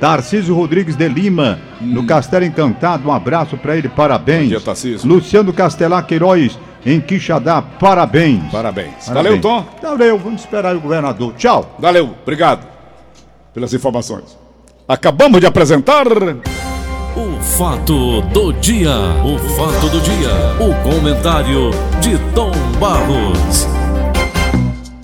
Tarcísio 0.00 0.54
Rodrigues 0.54 0.94
de 0.94 1.08
Lima, 1.08 1.58
no 1.80 2.04
Castelo 2.06 2.44
Encantado, 2.44 3.08
um 3.08 3.12
abraço 3.12 3.56
para 3.56 3.76
ele, 3.76 3.88
parabéns. 3.88 4.42
Bom 4.42 4.48
dia, 4.48 4.60
Tarcísio. 4.60 5.08
Luciano 5.08 5.52
Castelar 5.54 6.06
Queiroz, 6.06 6.58
em 6.84 7.00
Quixadá. 7.00 7.62
Parabéns. 7.62 8.44
Parabéns. 8.52 9.06
Valeu, 9.08 9.40
Parabéns. 9.40 9.40
Tom. 9.42 9.66
Valeu, 9.82 10.18
vamos 10.18 10.40
esperar 10.42 10.76
o 10.76 10.80
governador. 10.80 11.32
Tchau. 11.38 11.76
Valeu, 11.78 12.10
obrigado 12.22 12.66
pelas 13.54 13.72
informações. 13.72 14.36
Acabamos 14.88 15.40
de 15.40 15.46
apresentar. 15.48 16.06
O 16.06 17.42
fato 17.42 18.20
do 18.20 18.52
dia. 18.52 18.92
O 19.24 19.36
fato 19.56 19.88
do 19.88 20.00
dia. 20.00 20.30
O 20.60 20.72
comentário 20.88 21.72
de 22.00 22.16
Tom 22.32 22.52
Barros. 22.78 23.85